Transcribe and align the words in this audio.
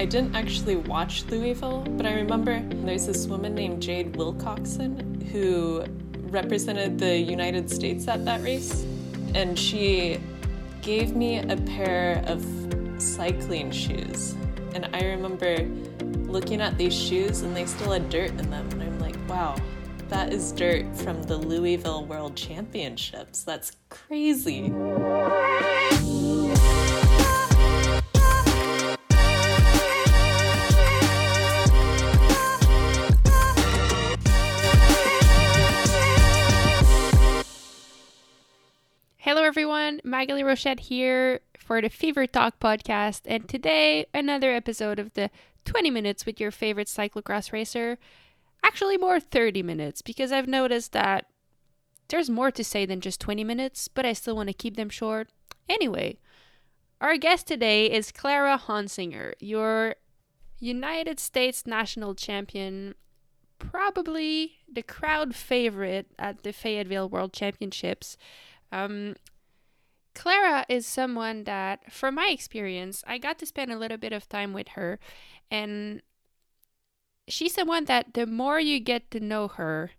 I 0.00 0.04
didn't 0.04 0.34
actually 0.34 0.76
watch 0.76 1.24
Louisville, 1.26 1.84
but 1.90 2.06
I 2.06 2.14
remember 2.14 2.60
there's 2.84 3.06
this 3.06 3.26
woman 3.26 3.54
named 3.54 3.82
Jade 3.82 4.14
Wilcoxson 4.14 5.22
who 5.30 5.84
represented 6.30 6.98
the 6.98 7.16
United 7.16 7.70
States 7.70 8.08
at 8.08 8.24
that 8.24 8.42
race, 8.42 8.84
and 9.34 9.58
she 9.58 10.20
gave 10.80 11.14
me 11.14 11.38
a 11.38 11.56
pair 11.56 12.22
of 12.26 12.44
cycling 12.98 13.70
shoes. 13.70 14.34
And 14.74 14.88
I 14.92 15.04
remember 15.04 15.68
looking 16.26 16.60
at 16.60 16.78
these 16.78 16.94
shoes 16.94 17.42
and 17.42 17.54
they 17.54 17.66
still 17.66 17.92
had 17.92 18.08
dirt 18.08 18.30
in 18.30 18.50
them. 18.50 18.68
And 18.72 18.82
I'm 18.82 18.98
like, 18.98 19.16
wow, 19.28 19.54
that 20.08 20.32
is 20.32 20.50
dirt 20.52 20.96
from 20.96 21.22
the 21.24 21.36
Louisville 21.36 22.06
World 22.06 22.36
Championships. 22.36 23.44
That's 23.44 23.76
crazy. 23.90 24.72
Maghalie 40.22 40.44
Rochette 40.44 40.78
here 40.78 41.40
for 41.58 41.80
the 41.82 41.88
Fever 41.88 42.28
Talk 42.28 42.60
podcast, 42.60 43.22
and 43.24 43.48
today 43.48 44.06
another 44.14 44.52
episode 44.52 45.00
of 45.00 45.12
the 45.14 45.30
20 45.64 45.90
minutes 45.90 46.24
with 46.24 46.38
your 46.38 46.52
favorite 46.52 46.86
cyclocross 46.86 47.50
racer. 47.50 47.98
Actually, 48.62 48.96
more 48.96 49.18
30 49.18 49.64
minutes 49.64 50.00
because 50.00 50.30
I've 50.30 50.46
noticed 50.46 50.92
that 50.92 51.26
there's 52.06 52.30
more 52.30 52.52
to 52.52 52.62
say 52.62 52.86
than 52.86 53.00
just 53.00 53.20
20 53.20 53.42
minutes, 53.42 53.88
but 53.88 54.06
I 54.06 54.12
still 54.12 54.36
want 54.36 54.48
to 54.48 54.52
keep 54.52 54.76
them 54.76 54.90
short. 54.90 55.28
Anyway, 55.68 56.18
our 57.00 57.16
guest 57.16 57.48
today 57.48 57.90
is 57.90 58.12
Clara 58.12 58.62
Honsinger, 58.64 59.32
your 59.40 59.96
United 60.60 61.18
States 61.18 61.66
national 61.66 62.14
champion, 62.14 62.94
probably 63.58 64.58
the 64.72 64.84
crowd 64.84 65.34
favorite 65.34 66.06
at 66.16 66.44
the 66.44 66.52
Fayetteville 66.52 67.08
World 67.08 67.32
Championships. 67.32 68.16
Um, 68.70 69.16
Clara 70.14 70.64
is 70.68 70.86
someone 70.86 71.44
that, 71.44 71.92
from 71.92 72.14
my 72.16 72.28
experience, 72.30 73.02
I 73.06 73.18
got 73.18 73.38
to 73.38 73.46
spend 73.46 73.72
a 73.72 73.78
little 73.78 73.98
bit 73.98 74.12
of 74.12 74.28
time 74.28 74.52
with 74.52 74.68
her, 74.68 74.98
and 75.50 76.02
she's 77.28 77.54
someone 77.54 77.86
that 77.86 78.14
the 78.14 78.26
more 78.26 78.60
you 78.60 78.80
get 78.80 79.10
to 79.12 79.20
know 79.20 79.48
her, 79.48 79.92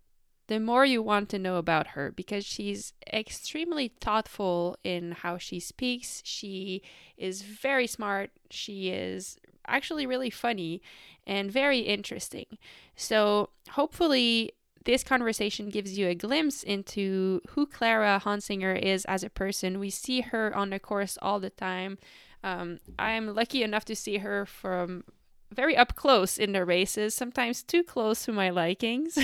the 0.48 0.60
more 0.60 0.86
you 0.86 1.02
want 1.02 1.30
to 1.30 1.40
know 1.40 1.56
about 1.56 1.88
her 1.88 2.12
because 2.12 2.46
she's 2.46 2.94
extremely 3.12 3.88
thoughtful 4.02 4.78
in 4.84 5.14
how 5.14 5.38
she 5.38 5.60
speaks. 5.60 6.22
She 6.26 6.82
is 7.18 7.42
very 7.42 7.88
smart. 7.88 8.32
She 8.52 8.90
is 8.90 9.38
actually 9.66 10.06
really 10.06 10.30
funny 10.30 10.82
and 11.26 11.50
very 11.50 11.80
interesting. 11.80 12.58
So, 12.96 13.50
hopefully, 13.72 14.52
this 14.86 15.04
conversation 15.04 15.70
gives 15.70 15.98
you 15.98 16.08
a 16.08 16.16
glimpse 16.16 16.64
into 16.64 17.42
who 17.50 17.66
Clara 17.66 18.22
Honsinger 18.24 18.78
is 18.78 19.06
as 19.06 19.24
a 19.24 19.30
person. 19.30 19.80
We 19.80 19.90
see 19.90 20.22
her 20.22 20.56
on 20.56 20.70
the 20.70 20.80
course 20.80 21.18
all 21.22 21.40
the 21.40 21.50
time. 21.50 21.98
Um, 22.44 22.80
I'm 23.00 23.34
lucky 23.34 23.64
enough 23.64 23.86
to 23.86 23.96
see 23.96 24.18
her 24.18 24.46
from 24.46 25.06
very 25.54 25.78
up 25.78 25.96
close 25.96 26.38
in 26.38 26.52
the 26.52 26.66
races, 26.66 27.14
sometimes 27.14 27.64
too 27.64 27.84
close 27.84 28.26
to 28.26 28.32
my 28.32 28.50
likings. 28.50 29.18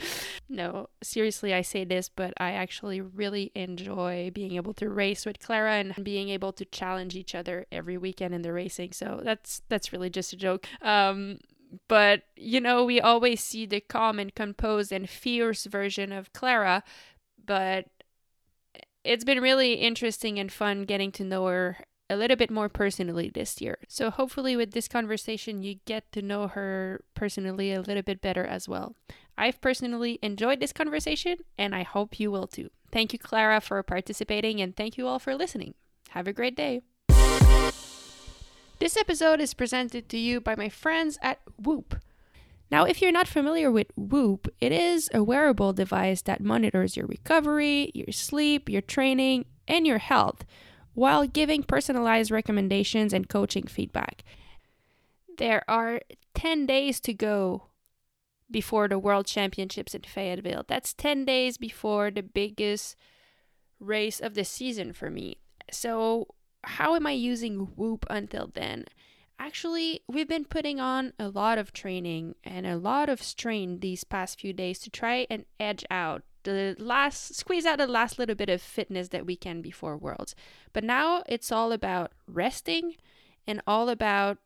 no, 0.48 0.88
seriously, 1.02 1.54
I 1.54 1.62
say 1.62 1.84
this, 1.84 2.08
but 2.08 2.34
I 2.38 2.52
actually 2.52 3.00
really 3.00 3.52
enjoy 3.54 4.30
being 4.34 4.56
able 4.56 4.74
to 4.74 4.88
race 4.88 5.24
with 5.24 5.38
Clara 5.38 5.74
and 5.74 5.94
being 6.04 6.28
able 6.28 6.52
to 6.54 6.64
challenge 6.64 7.14
each 7.14 7.34
other 7.34 7.66
every 7.70 7.96
weekend 7.96 8.34
in 8.34 8.42
the 8.42 8.52
racing. 8.52 8.92
So 8.92 9.20
that's 9.22 9.62
that's 9.68 9.92
really 9.92 10.10
just 10.10 10.32
a 10.32 10.36
joke. 10.36 10.66
Um, 10.82 11.38
but 11.88 12.22
you 12.36 12.60
know 12.60 12.84
we 12.84 13.00
always 13.00 13.42
see 13.42 13.66
the 13.66 13.80
calm 13.80 14.18
and 14.18 14.34
composed 14.34 14.92
and 14.92 15.08
fierce 15.08 15.64
version 15.66 16.12
of 16.12 16.32
clara 16.32 16.82
but 17.44 17.86
it's 19.04 19.24
been 19.24 19.40
really 19.40 19.74
interesting 19.74 20.38
and 20.38 20.52
fun 20.52 20.82
getting 20.82 21.10
to 21.12 21.24
know 21.24 21.46
her 21.46 21.78
a 22.10 22.16
little 22.16 22.36
bit 22.36 22.50
more 22.50 22.68
personally 22.68 23.30
this 23.32 23.60
year. 23.60 23.78
So 23.86 24.10
hopefully 24.10 24.56
with 24.56 24.72
this 24.72 24.88
conversation 24.88 25.62
you 25.62 25.76
get 25.84 26.10
to 26.12 26.22
know 26.22 26.48
her 26.48 27.04
personally 27.14 27.72
a 27.72 27.80
little 27.80 28.02
bit 28.02 28.20
better 28.20 28.44
as 28.44 28.68
well. 28.68 28.96
I've 29.36 29.60
personally 29.60 30.18
enjoyed 30.22 30.60
this 30.60 30.72
conversation 30.72 31.38
and 31.56 31.74
i 31.74 31.82
hope 31.82 32.18
you 32.18 32.30
will 32.30 32.46
too. 32.46 32.70
Thank 32.90 33.12
you 33.12 33.18
clara 33.18 33.60
for 33.60 33.82
participating 33.82 34.60
and 34.60 34.74
thank 34.74 34.96
you 34.96 35.06
all 35.06 35.18
for 35.18 35.34
listening. 35.34 35.74
Have 36.10 36.26
a 36.26 36.32
great 36.32 36.56
day 36.56 36.82
this 38.78 38.96
episode 38.96 39.40
is 39.40 39.54
presented 39.54 40.08
to 40.08 40.18
you 40.18 40.40
by 40.40 40.54
my 40.54 40.68
friends 40.68 41.18
at 41.22 41.40
Whoop. 41.60 41.96
Now, 42.70 42.84
if 42.84 43.00
you're 43.00 43.12
not 43.12 43.28
familiar 43.28 43.70
with 43.70 43.88
Whoop, 43.96 44.48
it 44.60 44.72
is 44.72 45.08
a 45.14 45.22
wearable 45.22 45.72
device 45.72 46.22
that 46.22 46.42
monitors 46.42 46.96
your 46.96 47.06
recovery, 47.06 47.90
your 47.94 48.12
sleep, 48.12 48.68
your 48.68 48.82
training, 48.82 49.46
and 49.66 49.86
your 49.86 49.98
health 49.98 50.44
while 50.94 51.26
giving 51.26 51.62
personalized 51.62 52.30
recommendations 52.30 53.12
and 53.12 53.28
coaching 53.28 53.66
feedback. 53.66 54.24
There 55.38 55.62
are 55.68 56.00
10 56.34 56.66
days 56.66 57.00
to 57.00 57.14
go 57.14 57.68
before 58.50 58.88
the 58.88 58.98
World 58.98 59.26
Championships 59.26 59.94
in 59.94 60.02
Fayetteville. 60.02 60.64
That's 60.66 60.92
10 60.94 61.24
days 61.24 61.56
before 61.56 62.10
the 62.10 62.22
biggest 62.22 62.96
race 63.78 64.20
of 64.20 64.34
the 64.34 64.44
season 64.44 64.92
for 64.92 65.10
me. 65.10 65.36
So, 65.70 66.34
how 66.64 66.94
am 66.94 67.06
I 67.06 67.12
using 67.12 67.58
Whoop 67.76 68.06
until 68.10 68.50
then? 68.54 68.86
Actually, 69.38 70.02
we've 70.08 70.28
been 70.28 70.44
putting 70.44 70.80
on 70.80 71.12
a 71.18 71.28
lot 71.28 71.58
of 71.58 71.72
training 71.72 72.34
and 72.42 72.66
a 72.66 72.76
lot 72.76 73.08
of 73.08 73.22
strain 73.22 73.80
these 73.80 74.02
past 74.02 74.40
few 74.40 74.52
days 74.52 74.80
to 74.80 74.90
try 74.90 75.26
and 75.30 75.44
edge 75.60 75.84
out 75.90 76.22
the 76.42 76.74
last 76.78 77.36
squeeze 77.36 77.66
out 77.66 77.78
the 77.78 77.86
last 77.86 78.18
little 78.18 78.34
bit 78.34 78.48
of 78.48 78.60
fitness 78.62 79.08
that 79.08 79.26
we 79.26 79.36
can 79.36 79.60
before 79.60 79.96
worlds. 79.96 80.34
But 80.72 80.84
now 80.84 81.22
it's 81.28 81.52
all 81.52 81.72
about 81.72 82.12
resting 82.26 82.96
and 83.46 83.62
all 83.66 83.88
about 83.88 84.38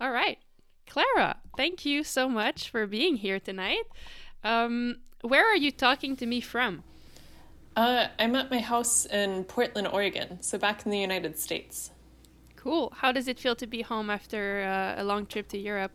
All 0.00 0.10
right, 0.10 0.38
Clara, 0.86 1.36
thank 1.56 1.86
you 1.86 2.04
so 2.04 2.28
much 2.28 2.68
for 2.68 2.86
being 2.86 3.16
here 3.16 3.40
tonight. 3.40 3.84
Um, 4.42 4.96
where 5.22 5.50
are 5.50 5.56
you 5.56 5.70
talking 5.70 6.16
to 6.16 6.26
me 6.26 6.40
from? 6.40 6.82
Uh, 7.76 8.08
I'm 8.18 8.36
at 8.36 8.50
my 8.50 8.58
house 8.58 9.06
in 9.06 9.44
Portland, 9.44 9.88
Oregon, 9.88 10.42
so 10.42 10.58
back 10.58 10.84
in 10.84 10.92
the 10.92 10.98
United 10.98 11.38
States. 11.38 11.90
Cool. 12.56 12.92
How 12.96 13.12
does 13.12 13.28
it 13.28 13.38
feel 13.38 13.56
to 13.56 13.66
be 13.66 13.82
home 13.82 14.10
after 14.10 14.62
uh, 14.62 15.00
a 15.00 15.04
long 15.04 15.26
trip 15.26 15.48
to 15.48 15.58
Europe? 15.58 15.92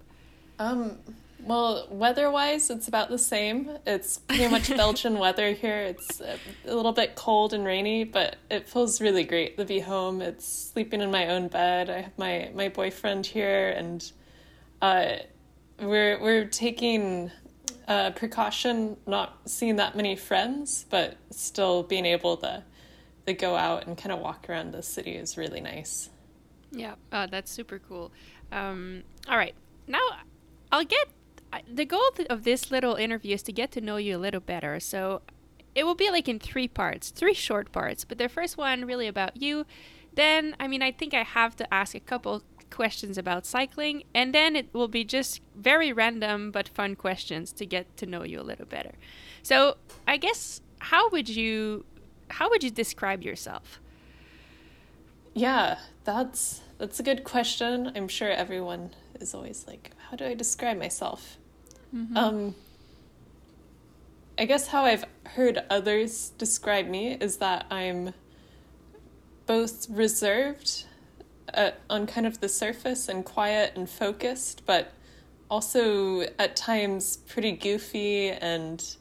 Um, 0.60 0.98
well, 1.42 1.88
weather-wise, 1.90 2.70
it's 2.70 2.90
about 2.90 3.10
the 3.10 3.18
same. 3.18 3.72
It's 3.88 4.20
pretty 4.20 4.50
much 4.50 4.70
Belgian 4.78 5.18
weather 5.18 5.54
here. 5.54 5.80
It's 5.80 6.20
a 6.22 6.38
little 6.66 6.92
bit 6.92 7.16
cold 7.16 7.54
and 7.54 7.66
rainy, 7.66 8.04
but 8.04 8.36
it 8.52 8.68
feels 8.68 9.00
really 9.00 9.24
great 9.24 9.58
to 9.58 9.66
be 9.66 9.80
home. 9.80 10.22
It's 10.22 10.46
sleeping 10.46 11.02
in 11.02 11.10
my 11.10 11.30
own 11.30 11.48
bed. 11.48 11.90
I 11.90 12.02
have 12.02 12.18
my 12.18 12.52
my 12.54 12.68
boyfriend 12.68 13.26
here, 13.26 13.70
and 13.70 14.12
uh, 14.82 15.16
we're 15.80 16.22
we're 16.22 16.46
taking 16.46 17.32
uh, 17.88 18.12
precaution 18.12 18.98
not 19.08 19.40
seeing 19.46 19.78
that 19.78 19.96
many 19.96 20.18
friends, 20.18 20.86
but 20.90 21.16
still 21.32 21.84
being 21.84 22.06
able 22.06 22.36
to, 22.38 22.64
to 23.26 23.34
go 23.34 23.56
out 23.56 23.88
and 23.88 23.98
kind 23.98 24.12
of 24.12 24.20
walk 24.20 24.48
around 24.50 24.74
the 24.74 24.84
city 24.84 25.16
is 25.16 25.38
really 25.38 25.62
nice. 25.62 26.10
Yeah, 26.72 26.96
uh, 27.14 27.28
that's 27.28 27.50
super 27.50 27.80
cool. 27.80 28.12
Um, 28.52 29.04
all 29.28 29.38
right, 29.38 29.56
now 29.88 30.00
I'll 30.72 30.86
get 30.86 31.10
the 31.68 31.86
goal 31.86 32.12
of 32.30 32.44
this 32.44 32.70
little 32.70 32.96
interview 32.96 33.34
is 33.34 33.44
to 33.44 33.52
get 33.52 33.72
to 33.72 33.82
know 33.82 33.98
you 33.98 34.18
a 34.18 34.20
little 34.20 34.40
better. 34.40 34.80
So 34.80 35.22
it 35.76 35.84
will 35.84 35.96
be 35.96 36.10
like 36.10 36.28
in 36.28 36.40
three 36.40 36.68
parts, 36.68 37.10
three 37.10 37.34
short 37.34 37.72
parts. 37.72 38.06
But 38.06 38.18
the 38.18 38.30
first 38.30 38.58
one 38.58 38.86
really 38.86 39.08
about 39.08 39.38
you. 39.38 39.66
Then, 40.14 40.56
I 40.60 40.68
mean, 40.68 40.82
I 40.82 40.92
think 40.92 41.14
I 41.14 41.24
have 41.24 41.56
to 41.58 41.74
ask 41.74 41.96
a 41.96 42.00
couple 42.00 42.44
questions 42.70 43.18
about 43.18 43.46
cycling, 43.46 44.04
and 44.14 44.34
then 44.34 44.56
it 44.56 44.74
will 44.74 44.88
be 44.88 45.04
just 45.04 45.42
very 45.56 45.92
random 45.94 46.52
but 46.52 46.68
fun 46.68 46.96
questions 46.96 47.52
to 47.54 47.66
get 47.66 47.96
to 47.98 48.06
know 48.06 48.24
you 48.24 48.40
a 48.40 48.44
little 48.44 48.66
better. 48.66 48.94
So, 49.44 49.78
I 50.08 50.18
guess 50.18 50.62
how 50.80 51.10
would 51.10 51.30
you 51.30 51.86
how 52.30 52.50
would 52.50 52.64
you 52.64 52.72
describe 52.72 53.24
yourself? 53.24 53.80
Yeah, 55.34 55.80
that's 56.04 56.62
that's 56.78 57.00
a 57.00 57.04
good 57.04 57.24
question. 57.24 57.92
I'm 57.96 58.08
sure 58.08 58.30
everyone 58.30 58.92
is 59.22 59.34
always 59.34 59.66
like, 59.68 59.92
how 60.10 60.18
do 60.18 60.26
I 60.26 60.34
describe 60.34 60.78
myself? 60.78 61.38
Mm-hmm. 61.94 62.18
Um 62.18 62.56
I 64.38 64.46
guess 64.46 64.68
how 64.68 64.86
I've 64.86 65.04
heard 65.26 65.62
others 65.70 66.32
describe 66.38 66.88
me 66.88 67.14
is 67.14 67.38
that 67.38 67.66
I'm 67.70 68.14
both 69.46 69.90
reserved 69.90 70.86
uh, 71.54 71.72
on 71.90 72.08
kind 72.08 72.26
of 72.26 72.40
the 72.40 72.48
surface 72.48 73.10
and 73.10 73.26
quiet 73.26 73.74
and 73.76 73.90
focused, 73.90 74.66
but 74.66 74.94
also 75.50 76.22
at 76.38 76.56
times 76.56 77.18
pretty 77.18 77.52
goofy 77.52 78.30
and 78.30 78.96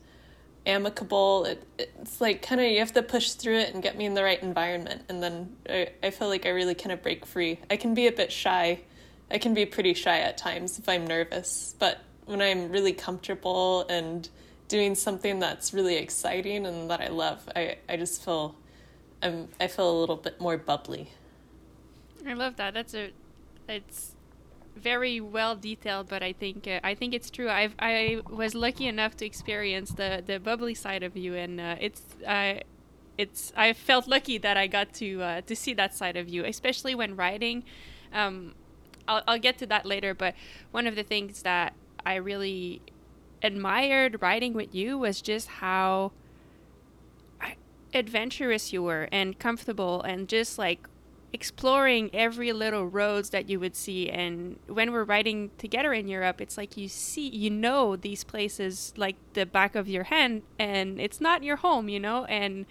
amicable. 0.66 1.44
It, 1.44 1.64
it's 1.78 2.20
like 2.20 2.42
kind 2.42 2.60
of 2.60 2.66
you 2.66 2.80
have 2.80 2.94
to 2.94 3.02
push 3.02 3.32
through 3.32 3.58
it 3.58 3.72
and 3.72 3.80
get 3.80 3.96
me 3.96 4.06
in 4.06 4.14
the 4.14 4.24
right 4.24 4.42
environment, 4.42 5.02
and 5.08 5.22
then 5.22 5.56
I, 5.68 5.90
I 6.02 6.10
feel 6.10 6.28
like 6.28 6.46
I 6.46 6.48
really 6.48 6.74
kind 6.74 6.90
of 6.90 7.00
break 7.00 7.24
free. 7.26 7.60
I 7.70 7.76
can 7.76 7.94
be 7.94 8.08
a 8.08 8.12
bit 8.12 8.32
shy. 8.32 8.80
I 9.30 9.38
can 9.38 9.54
be 9.54 9.66
pretty 9.66 9.94
shy 9.94 10.18
at 10.20 10.38
times 10.38 10.78
if 10.78 10.88
I'm 10.88 11.06
nervous, 11.06 11.74
but 11.78 12.00
when 12.24 12.40
I'm 12.40 12.70
really 12.70 12.92
comfortable 12.92 13.86
and 13.88 14.28
doing 14.68 14.94
something 14.94 15.38
that's 15.38 15.72
really 15.72 15.96
exciting 15.96 16.66
and 16.66 16.90
that 16.90 17.00
I 17.00 17.08
love, 17.08 17.48
I, 17.54 17.78
I 17.88 17.96
just 17.96 18.24
feel 18.24 18.54
I'm 19.22 19.48
I 19.60 19.66
feel 19.66 19.90
a 19.90 19.98
little 19.98 20.16
bit 20.16 20.40
more 20.40 20.56
bubbly. 20.56 21.10
I 22.26 22.34
love 22.34 22.56
that. 22.56 22.74
That's 22.74 22.94
a, 22.94 23.10
it's 23.68 24.12
very 24.76 25.20
well 25.20 25.56
detailed, 25.56 26.08
but 26.08 26.22
I 26.22 26.32
think 26.32 26.66
uh, 26.66 26.80
I 26.84 26.94
think 26.94 27.14
it's 27.14 27.30
true. 27.30 27.48
I 27.48 27.70
I 27.78 28.20
was 28.30 28.54
lucky 28.54 28.86
enough 28.86 29.16
to 29.18 29.26
experience 29.26 29.90
the 29.90 30.22
the 30.24 30.38
bubbly 30.38 30.74
side 30.74 31.02
of 31.02 31.16
you, 31.16 31.34
and 31.34 31.60
uh, 31.60 31.76
it's 31.80 32.02
uh, 32.26 32.54
it's 33.16 33.52
I 33.56 33.72
felt 33.72 34.06
lucky 34.06 34.38
that 34.38 34.56
I 34.56 34.66
got 34.66 34.92
to 34.94 35.22
uh, 35.22 35.40
to 35.42 35.56
see 35.56 35.74
that 35.74 35.94
side 35.94 36.16
of 36.16 36.28
you, 36.28 36.44
especially 36.44 36.94
when 36.94 37.16
writing. 37.16 37.64
Um, 38.12 38.54
I'll 39.08 39.22
I'll 39.26 39.38
get 39.38 39.58
to 39.58 39.66
that 39.66 39.86
later, 39.86 40.14
but 40.14 40.34
one 40.70 40.86
of 40.86 40.94
the 40.94 41.02
things 41.02 41.42
that 41.42 41.74
I 42.04 42.16
really 42.16 42.82
admired 43.42 44.20
writing 44.20 44.52
with 44.52 44.74
you 44.74 44.98
was 44.98 45.22
just 45.22 45.48
how 45.48 46.12
adventurous 47.94 48.72
you 48.72 48.82
were 48.82 49.08
and 49.10 49.38
comfortable 49.38 50.02
and 50.02 50.28
just 50.28 50.58
like 50.58 50.86
exploring 51.32 52.10
every 52.14 52.52
little 52.52 52.86
roads 52.86 53.30
that 53.30 53.48
you 53.48 53.60
would 53.60 53.76
see. 53.76 54.08
And 54.10 54.58
when 54.66 54.92
we're 54.92 55.04
riding 55.04 55.50
together 55.58 55.92
in 55.92 56.08
Europe 56.08 56.40
it's 56.40 56.56
like 56.56 56.76
you 56.76 56.88
see 56.88 57.28
you 57.28 57.50
know 57.50 57.96
these 57.96 58.24
places 58.24 58.92
like 58.96 59.16
the 59.34 59.46
back 59.46 59.74
of 59.74 59.88
your 59.88 60.04
hand 60.04 60.42
and 60.58 61.00
it's 61.00 61.20
not 61.20 61.42
your 61.42 61.56
home 61.56 61.88
you 61.88 62.00
know? 62.00 62.24
And 62.26 62.66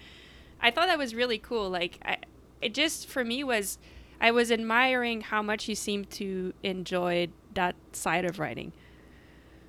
I 0.60 0.70
thought 0.70 0.86
that 0.86 0.98
was 0.98 1.14
really 1.14 1.38
cool. 1.38 1.70
Like 1.70 1.98
I, 2.04 2.18
it 2.60 2.74
just 2.74 3.08
for 3.08 3.24
me 3.24 3.44
was 3.44 3.78
I 4.20 4.30
was 4.30 4.50
admiring 4.50 5.20
how 5.22 5.42
much 5.42 5.68
you 5.68 5.74
seemed 5.74 6.10
to 6.10 6.52
enjoy 6.62 7.28
that 7.54 7.74
side 7.92 8.24
of 8.24 8.38
writing 8.38 8.72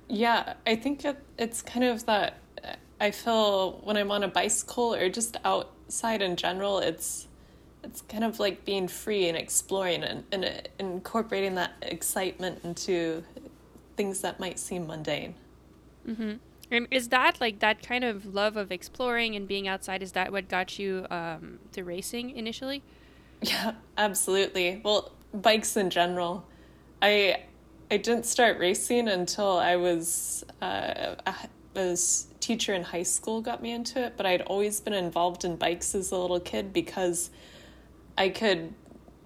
yeah 0.08 0.54
I 0.66 0.76
think 0.76 1.04
it, 1.04 1.22
it's 1.38 1.62
kind 1.62 1.84
of 1.84 2.06
that 2.06 2.38
I 3.00 3.10
feel 3.10 3.80
when 3.82 3.96
I'm 3.96 4.10
on 4.10 4.22
a 4.22 4.28
bicycle 4.28 4.94
or 4.94 5.08
just 5.08 5.36
outside 5.44 6.22
in 6.22 6.36
general 6.36 6.78
it's 6.78 7.28
it's 7.82 8.02
kind 8.02 8.24
of 8.24 8.38
like 8.38 8.64
being 8.64 8.88
free 8.88 9.28
and 9.28 9.36
exploring 9.36 10.02
and, 10.02 10.24
and 10.32 10.68
incorporating 10.78 11.54
that 11.54 11.72
excitement 11.82 12.60
into 12.64 13.24
things 13.96 14.20
that 14.20 14.40
might 14.40 14.58
seem 14.58 14.86
mundane. 14.86 15.34
Mm-hmm. 16.08 16.32
And 16.70 16.88
is 16.90 17.08
that 17.08 17.40
like 17.40 17.58
that 17.60 17.82
kind 17.82 18.04
of 18.04 18.26
love 18.26 18.56
of 18.56 18.70
exploring 18.70 19.34
and 19.34 19.46
being 19.48 19.66
outside? 19.66 20.02
Is 20.02 20.12
that 20.12 20.30
what 20.30 20.48
got 20.48 20.78
you 20.78 21.06
um, 21.10 21.58
to 21.72 21.82
racing 21.82 22.30
initially? 22.30 22.82
Yeah, 23.42 23.72
absolutely. 23.96 24.80
Well, 24.84 25.12
bikes 25.32 25.76
in 25.76 25.90
general. 25.90 26.46
I 27.00 27.44
I 27.90 27.96
didn't 27.96 28.26
start 28.26 28.58
racing 28.58 29.08
until 29.08 29.58
I 29.58 29.76
was 29.76 30.44
uh, 30.62 31.16
a 31.74 31.96
teacher 32.38 32.74
in 32.74 32.82
high 32.82 33.02
school 33.02 33.40
got 33.40 33.62
me 33.62 33.72
into 33.72 34.00
it, 34.04 34.14
but 34.16 34.26
I'd 34.26 34.42
always 34.42 34.80
been 34.80 34.92
involved 34.92 35.44
in 35.44 35.56
bikes 35.56 35.94
as 35.94 36.12
a 36.12 36.16
little 36.16 36.38
kid 36.40 36.72
because 36.72 37.30
I 38.16 38.28
could 38.28 38.74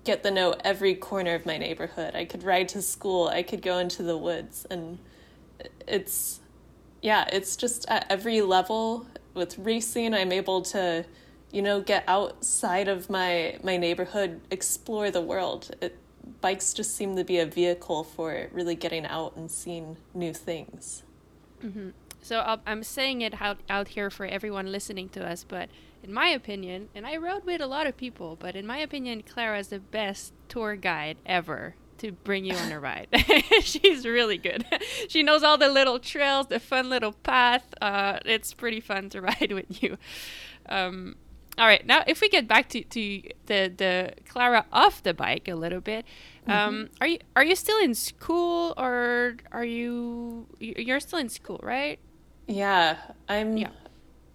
get 0.05 0.23
the 0.23 0.31
know 0.31 0.55
every 0.65 0.95
corner 0.95 1.35
of 1.35 1.47
my 1.47 1.59
neighborhood. 1.59 2.15
I 2.15 2.25
could 2.25 2.43
ride 2.43 2.69
to 2.71 2.83
school. 2.83 3.29
I 3.29 3.43
could 3.43 3.63
go 3.63 3.79
into 3.79 4.03
the 4.03 4.17
woods. 4.17 4.67
And 4.71 4.99
it's, 5.87 6.41
yeah, 7.03 7.27
it's 7.33 7.57
just 7.57 7.87
at 7.89 8.07
every 8.11 8.41
level 8.43 9.07
with 9.35 9.59
racing, 9.59 10.15
I'm 10.15 10.33
able 10.33 10.63
to, 10.63 11.05
you 11.55 11.63
know, 11.63 11.81
get 11.81 12.03
outside 12.09 12.89
of 12.89 13.09
my, 13.09 13.59
my 13.63 13.77
neighborhood, 13.77 14.41
explore 14.51 15.13
the 15.13 15.21
world. 15.21 15.71
It, 15.81 15.97
bikes 16.41 16.75
just 16.75 16.97
seem 16.97 17.15
to 17.15 17.23
be 17.23 17.39
a 17.39 17.47
vehicle 17.47 18.03
for 18.03 18.49
really 18.53 18.75
getting 18.75 19.07
out 19.07 19.37
and 19.37 19.49
seeing 19.49 19.97
new 20.13 20.35
things. 20.35 21.05
Mm-hmm. 21.65 21.91
So 22.23 22.41
i 22.41 22.59
am 22.67 22.83
saying 22.83 23.21
it 23.21 23.41
out, 23.41 23.59
out 23.71 23.89
here 23.89 24.11
for 24.11 24.27
everyone 24.27 24.73
listening 24.73 25.11
to 25.11 25.25
us, 25.25 25.45
but 25.45 25.69
in 26.03 26.13
my 26.13 26.29
opinion, 26.29 26.89
and 26.93 27.07
I 27.07 27.19
rode 27.19 27.45
with 27.45 27.61
a 27.61 27.67
lot 27.67 27.87
of 27.87 27.97
people, 27.97 28.35
but 28.35 28.57
in 28.57 28.67
my 28.67 28.79
opinion, 28.79 29.23
Clara 29.23 29.61
is 29.61 29.69
the 29.69 29.79
best 29.79 30.33
tour 30.49 30.75
guide 30.75 31.19
ever 31.25 31.77
to 31.99 32.13
bring 32.13 32.45
you 32.45 32.55
on 32.55 32.73
a 32.73 32.81
ride. 32.81 33.09
She's 33.61 34.05
really 34.05 34.39
good. 34.39 34.65
she 35.09 35.23
knows 35.23 35.43
all 35.43 35.57
the 35.57 35.69
little 35.69 35.99
trails, 35.99 36.49
the 36.49 36.59
fun 36.59 36.91
little 36.91 37.13
path. 37.13 37.75
Uh, 37.81 38.19
it's 38.25 38.53
pretty 38.53 38.81
fun 38.81 39.09
to 39.11 39.21
ride 39.31 39.53
with 39.53 39.83
you. 39.83 39.99
Um, 40.69 41.17
all 41.59 41.67
right, 41.67 41.87
now 41.87 42.03
if 42.07 42.21
we 42.21 42.29
get 42.29 42.49
back 42.49 42.69
to, 42.71 42.83
to 42.83 43.23
the 43.47 43.73
the 43.77 44.13
Clara 44.29 44.67
off 44.73 45.03
the 45.03 45.15
bike 45.15 45.49
a 45.49 45.55
little 45.55 45.81
bit, 45.81 46.05
um, 46.47 46.53
mm-hmm. 46.53 46.95
are 47.01 47.07
you 47.07 47.19
are 47.37 47.45
you 47.45 47.57
still 47.57 47.79
in 47.79 47.95
school 47.95 48.75
or 48.77 49.37
are 49.53 49.65
you 49.65 50.47
you're 50.59 51.01
still 51.01 51.19
in 51.19 51.29
school, 51.29 51.61
right? 51.63 51.99
Yeah, 52.47 52.97
I'm. 53.29 53.57
Yeah. 53.57 53.71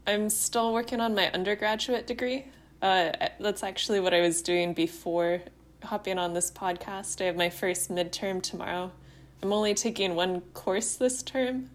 I'm 0.08 0.30
still 0.32 0.74
working 0.74 1.02
on 1.02 1.14
my 1.14 1.30
undergraduate 1.32 2.08
degree. 2.08 2.46
Uh, 2.82 3.12
that's 3.40 3.62
actually 3.62 4.00
what 4.00 4.12
I 4.12 4.22
was 4.22 4.42
doing 4.42 4.74
before 4.74 5.42
hopping 5.84 6.18
on 6.18 6.34
this 6.34 6.50
podcast. 6.50 7.22
I 7.22 7.26
have 7.26 7.36
my 7.36 7.52
first 7.52 7.92
midterm 7.92 8.42
tomorrow. 8.42 8.92
I'm 9.44 9.54
only 9.54 9.76
taking 9.76 10.16
one 10.16 10.42
course 10.54 10.96
this 10.96 11.22
term. 11.22 11.70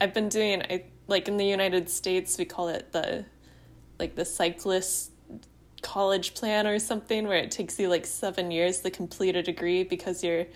I've 0.00 0.14
been 0.14 0.28
doing 0.30 0.62
I 0.62 0.84
like 1.08 1.28
in 1.28 1.36
the 1.36 1.44
United 1.44 1.90
States 1.90 2.38
we 2.38 2.44
call 2.44 2.68
it 2.68 2.92
the 2.92 3.26
like 3.98 4.14
the 4.14 4.24
cyclist 4.24 5.12
college 5.82 6.34
plan 6.34 6.66
or 6.66 6.78
something 6.78 7.28
where 7.28 7.38
it 7.38 7.50
takes 7.50 7.78
you 7.78 7.88
like 7.88 8.04
7 8.04 8.50
years 8.50 8.80
to 8.80 8.90
complete 8.90 9.36
a 9.36 9.42
degree 9.42 9.84
because 9.84 10.24
you're 10.24 10.46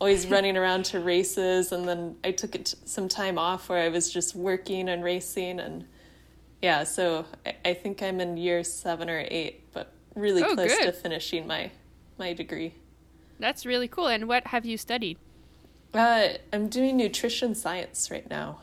always 0.00 0.26
running 0.34 0.56
around 0.56 0.84
to 0.86 1.00
races 1.00 1.72
and 1.72 1.86
then 1.86 2.16
I 2.24 2.32
took 2.32 2.54
it 2.54 2.74
some 2.84 3.08
time 3.08 3.38
off 3.38 3.68
where 3.68 3.82
I 3.82 3.88
was 3.88 4.12
just 4.12 4.34
working 4.34 4.88
and 4.88 5.04
racing 5.04 5.60
and 5.60 5.84
yeah, 6.62 6.84
so 6.84 7.26
I, 7.44 7.56
I 7.64 7.74
think 7.74 8.02
I'm 8.02 8.20
in 8.20 8.36
year 8.36 8.62
seven 8.62 9.10
or 9.10 9.26
eight, 9.28 9.72
but 9.72 9.92
really 10.14 10.44
oh, 10.44 10.54
close 10.54 10.74
good. 10.76 10.86
to 10.86 10.92
finishing 10.92 11.46
my 11.46 11.72
my 12.18 12.32
degree. 12.32 12.74
That's 13.40 13.66
really 13.66 13.88
cool. 13.88 14.06
And 14.06 14.28
what 14.28 14.46
have 14.46 14.64
you 14.64 14.78
studied? 14.78 15.18
Uh, 15.92 16.28
I'm 16.52 16.68
doing 16.68 16.96
nutrition 16.96 17.54
science 17.54 18.10
right 18.10 18.28
now. 18.30 18.60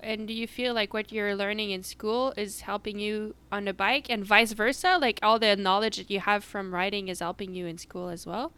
And 0.00 0.26
do 0.28 0.34
you 0.34 0.46
feel 0.46 0.74
like 0.74 0.92
what 0.92 1.12
you're 1.12 1.34
learning 1.34 1.70
in 1.70 1.82
school 1.82 2.32
is 2.36 2.62
helping 2.62 2.98
you 2.98 3.34
on 3.50 3.64
the 3.64 3.72
bike 3.72 4.08
and 4.08 4.24
vice 4.24 4.52
versa? 4.52 4.98
Like 5.00 5.18
all 5.22 5.38
the 5.38 5.56
knowledge 5.56 5.96
that 5.96 6.10
you 6.10 6.20
have 6.20 6.44
from 6.44 6.74
riding 6.74 7.08
is 7.08 7.20
helping 7.20 7.54
you 7.54 7.66
in 7.66 7.78
school 7.78 8.08
as 8.08 8.26
well? 8.26 8.52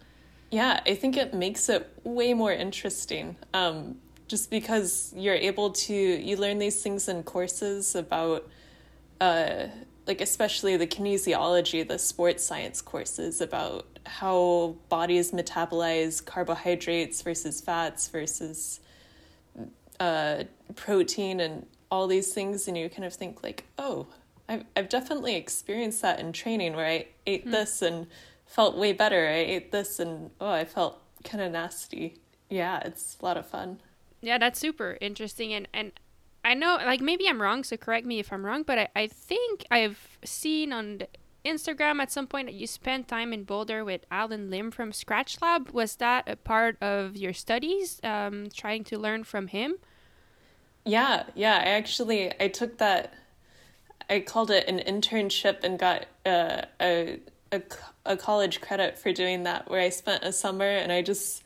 Yeah, 0.51 0.81
I 0.85 0.95
think 0.95 1.17
it 1.17 1.33
makes 1.33 1.69
it 1.69 1.89
way 2.03 2.33
more 2.33 2.51
interesting. 2.51 3.37
Um, 3.53 3.97
just 4.27 4.49
because 4.49 5.13
you're 5.15 5.35
able 5.35 5.71
to, 5.71 5.93
you 5.93 6.37
learn 6.37 6.59
these 6.59 6.81
things 6.81 7.07
in 7.07 7.23
courses 7.23 7.95
about 7.95 8.47
uh, 9.19 9.67
like 10.07 10.21
especially 10.21 10.77
the 10.77 10.87
kinesiology, 10.87 11.87
the 11.87 11.99
sports 11.99 12.43
science 12.43 12.81
courses 12.81 13.39
about 13.39 13.85
how 14.05 14.75
bodies 14.89 15.31
metabolize 15.31 16.25
carbohydrates 16.25 17.21
versus 17.21 17.61
fats 17.61 18.07
versus 18.07 18.79
uh, 20.01 20.43
protein 20.75 21.39
and 21.39 21.67
all 21.91 22.07
these 22.07 22.33
things, 22.33 22.67
and 22.67 22.75
you 22.75 22.89
kind 22.89 23.05
of 23.05 23.13
think 23.13 23.43
like, 23.43 23.65
oh, 23.77 24.07
I've 24.49 24.65
I've 24.75 24.89
definitely 24.89 25.35
experienced 25.35 26.01
that 26.01 26.19
in 26.19 26.33
training 26.33 26.75
where 26.75 26.87
I 26.87 27.05
ate 27.27 27.45
mm. 27.45 27.51
this 27.51 27.81
and 27.83 28.07
felt 28.45 28.75
way 28.75 28.93
better. 28.93 29.27
I 29.27 29.45
ate 29.55 29.71
this 29.71 29.99
and 29.99 30.31
oh, 30.41 30.49
I 30.49 30.65
felt 30.65 30.99
kind 31.23 31.43
of 31.43 31.51
nasty. 31.51 32.19
Yeah, 32.49 32.79
it's 32.79 33.17
a 33.21 33.25
lot 33.25 33.37
of 33.37 33.45
fun. 33.45 33.79
Yeah, 34.21 34.39
that's 34.39 34.59
super 34.59 34.97
interesting, 34.99 35.53
and 35.53 35.67
and 35.71 35.91
I 36.43 36.55
know 36.55 36.79
like 36.83 37.01
maybe 37.01 37.29
I'm 37.29 37.39
wrong, 37.39 37.63
so 37.63 37.77
correct 37.77 38.07
me 38.07 38.17
if 38.17 38.33
I'm 38.33 38.43
wrong, 38.43 38.63
but 38.63 38.79
I 38.79 38.87
I 38.95 39.07
think 39.07 39.65
I've 39.69 40.17
seen 40.25 40.73
on 40.73 40.97
the 40.97 41.07
Instagram 41.45 42.01
at 42.01 42.11
some 42.11 42.25
point 42.25 42.47
that 42.47 42.55
you 42.55 42.65
spent 42.65 43.07
time 43.07 43.33
in 43.33 43.43
Boulder 43.43 43.85
with 43.85 44.05
Allen 44.09 44.49
Lim 44.49 44.71
from 44.71 44.91
Skratch 44.91 45.41
Lab. 45.41 45.69
Was 45.69 45.95
that 45.97 46.27
a 46.27 46.35
part 46.35 46.81
of 46.81 47.15
your 47.15 47.33
studies, 47.33 47.99
um, 48.03 48.49
trying 48.53 48.83
to 48.85 48.97
learn 48.97 49.23
from 49.23 49.47
him? 49.47 49.75
Yeah, 50.85 51.23
yeah. 51.35 51.57
I 51.57 51.69
actually 51.69 52.31
I 52.39 52.47
took 52.47 52.77
that. 52.79 53.13
I 54.09 54.19
called 54.19 54.51
it 54.51 54.67
an 54.67 54.79
internship 54.79 55.63
and 55.63 55.79
got 55.79 56.05
uh, 56.25 56.63
a, 56.81 57.19
a 57.51 57.61
a 58.05 58.17
college 58.17 58.61
credit 58.61 58.97
for 58.97 59.13
doing 59.13 59.43
that. 59.43 59.69
Where 59.69 59.81
I 59.81 59.89
spent 59.89 60.23
a 60.23 60.31
summer 60.31 60.65
and 60.65 60.91
I 60.91 61.01
just 61.01 61.43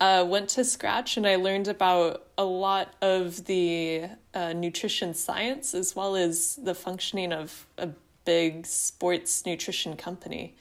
uh, 0.00 0.24
went 0.26 0.48
to 0.50 0.62
Skratch 0.62 1.16
and 1.16 1.26
I 1.26 1.36
learned 1.36 1.68
about 1.68 2.26
a 2.36 2.44
lot 2.44 2.94
of 3.00 3.44
the 3.44 4.06
uh, 4.34 4.52
nutrition 4.52 5.14
science 5.14 5.74
as 5.74 5.94
well 5.94 6.16
as 6.16 6.56
the 6.56 6.74
functioning 6.74 7.32
of 7.32 7.66
a 7.78 7.90
big 8.24 8.66
sports 8.66 9.46
nutrition 9.46 9.96
company. 9.96 10.56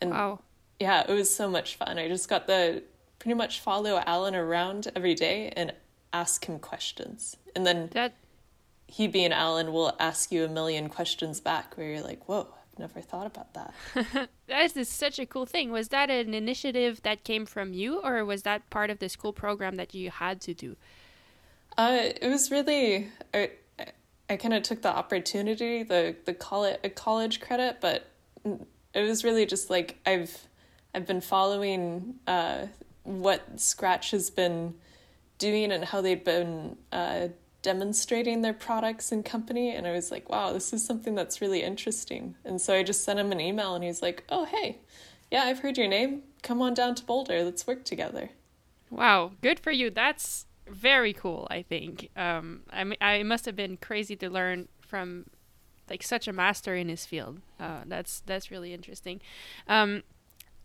And 0.00 0.10
wow. 0.10 0.40
yeah, 0.78 1.04
it 1.08 1.12
was 1.12 1.34
so 1.34 1.48
much 1.48 1.74
fun. 1.76 1.98
I 1.98 2.06
just 2.06 2.28
got 2.28 2.46
the 2.46 2.84
pretty 3.18 3.34
much 3.34 3.58
follow 3.58 4.00
Allen 4.06 4.36
around 4.36 4.88
every 4.94 5.14
day 5.14 5.52
and 5.56 5.72
ask 6.12 6.44
him 6.44 6.58
questions. 6.58 7.36
And 7.56 7.66
then 7.66 7.88
that 7.92 8.14
he 8.86 9.08
being 9.08 9.32
Allen 9.32 9.72
will 9.72 9.96
ask 9.98 10.30
you 10.30 10.44
a 10.44 10.48
million 10.48 10.88
questions 10.88 11.40
back 11.40 11.76
where 11.76 11.88
you're 11.88 12.02
like, 12.02 12.28
whoa, 12.28 12.46
I've 12.72 12.78
never 12.78 13.00
thought 13.00 13.26
about 13.26 13.54
that. 13.54 13.74
that 14.46 14.76
is 14.76 14.88
such 14.88 15.18
a 15.18 15.26
cool 15.26 15.46
thing. 15.46 15.72
Was 15.72 15.88
that 15.88 16.10
an 16.10 16.34
initiative 16.34 17.02
that 17.02 17.24
came 17.24 17.46
from 17.46 17.72
you 17.72 18.00
or 18.02 18.24
was 18.24 18.42
that 18.42 18.68
part 18.70 18.90
of 18.90 19.00
the 19.00 19.08
school 19.08 19.32
program 19.32 19.76
that 19.76 19.94
you 19.94 20.10
had 20.10 20.40
to 20.42 20.54
do? 20.54 20.76
Uh, 21.76 22.10
it 22.20 22.28
was 22.28 22.50
really, 22.50 23.08
I, 23.34 23.50
I 24.30 24.36
kind 24.36 24.54
of 24.54 24.62
took 24.62 24.82
the 24.82 24.94
opportunity, 24.94 25.82
the 25.82 26.16
the 26.24 26.34
college 26.34 26.78
a 26.82 26.88
college 26.88 27.40
credit, 27.40 27.78
but 27.80 28.10
it 28.44 29.02
was 29.02 29.24
really 29.24 29.46
just 29.46 29.68
like 29.68 29.98
I've 30.06 30.48
I've 30.94 31.06
been 31.06 31.20
following 31.20 32.14
uh, 32.26 32.66
what 33.02 33.56
Skratch 33.56 34.12
has 34.12 34.30
been 34.30 34.74
doing 35.38 35.70
and 35.70 35.84
how 35.84 36.00
they've 36.00 36.24
been 36.24 36.76
uh, 36.90 37.28
demonstrating 37.66 38.42
their 38.42 38.52
products 38.52 39.10
and 39.10 39.24
company, 39.24 39.74
and 39.74 39.88
I 39.88 39.90
was 39.90 40.12
like, 40.12 40.30
wow, 40.30 40.52
this 40.52 40.72
is 40.72 40.86
something 40.86 41.16
that's 41.16 41.40
really 41.40 41.64
interesting. 41.64 42.36
And 42.44 42.60
so 42.60 42.72
I 42.72 42.84
just 42.84 43.02
sent 43.02 43.18
him 43.18 43.32
an 43.32 43.40
email, 43.40 43.74
and 43.74 43.82
he's 43.82 44.02
like, 44.02 44.22
oh 44.28 44.44
hey, 44.44 44.78
yeah, 45.32 45.42
I've 45.42 45.58
heard 45.58 45.76
your 45.76 45.88
name. 45.88 46.22
Come 46.44 46.62
on 46.62 46.74
down 46.74 46.94
to 46.94 47.04
Boulder. 47.04 47.42
Let's 47.42 47.66
work 47.66 47.84
together. 47.84 48.30
Wow, 48.88 49.32
good 49.42 49.58
for 49.58 49.72
you. 49.72 49.90
That's 49.90 50.46
very 50.68 51.12
cool. 51.12 51.48
I 51.50 51.62
think. 51.62 52.08
Um, 52.16 52.60
I 52.70 52.84
mean, 52.84 52.98
I 53.00 53.24
must 53.24 53.46
have 53.46 53.56
been 53.56 53.78
crazy 53.78 54.14
to 54.14 54.30
learn 54.30 54.68
from 54.80 55.26
like 55.90 56.04
such 56.04 56.28
a 56.28 56.32
master 56.32 56.76
in 56.76 56.88
his 56.88 57.04
field. 57.04 57.40
Uh, 57.58 57.80
that's 57.84 58.22
that's 58.26 58.52
really 58.52 58.72
interesting. 58.72 59.20
Um, 59.66 60.04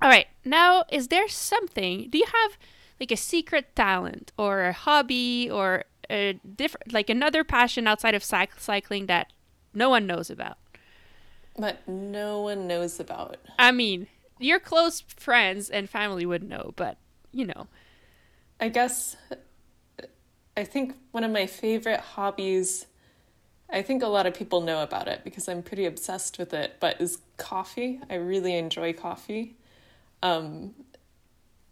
all 0.03 0.09
right, 0.09 0.27
now 0.45 0.83
is 0.91 1.07
there 1.07 1.27
something? 1.27 2.11
Do 2.11 2.19
you 2.19 2.27
have 2.27 2.59
like 2.99 3.11
a 3.11 3.17
secret 3.17 3.75
talent 3.75 4.31
or 4.37 4.65
a 4.65 4.73
hobby 4.73 5.49
or 5.49 5.85
a 6.11 6.33
different 6.33 6.93
like 6.93 7.09
another 7.09 7.43
passion 7.43 7.87
outside 7.87 8.13
of 8.13 8.21
cyc- 8.21 8.59
cycling 8.59 9.07
that 9.07 9.31
no 9.73 9.89
one 9.89 10.05
knows 10.05 10.29
about? 10.29 10.57
But 11.57 11.87
no 11.87 12.41
one 12.41 12.67
knows 12.67 12.99
about. 12.99 13.37
I 13.57 13.71
mean, 13.71 14.07
your 14.39 14.59
close 14.59 15.01
friends 15.01 15.69
and 15.69 15.89
family 15.89 16.25
would 16.25 16.43
know, 16.43 16.73
but 16.75 16.97
you 17.31 17.45
know. 17.45 17.67
I 18.59 18.69
guess 18.69 19.15
I 20.55 20.63
think 20.63 20.95
one 21.11 21.23
of 21.23 21.31
my 21.31 21.47
favorite 21.47 21.99
hobbies, 21.99 22.85
I 23.69 23.81
think 23.81 24.03
a 24.03 24.07
lot 24.07 24.27
of 24.27 24.33
people 24.33 24.61
know 24.61 24.83
about 24.83 25.07
it 25.07 25.23
because 25.23 25.47
I'm 25.47 25.63
pretty 25.63 25.85
obsessed 25.85 26.37
with 26.37 26.53
it, 26.53 26.75
but 26.79 26.99
is 26.99 27.19
coffee. 27.37 28.01
I 28.09 28.15
really 28.15 28.55
enjoy 28.55 28.93
coffee. 28.93 29.55
Um, 30.21 30.75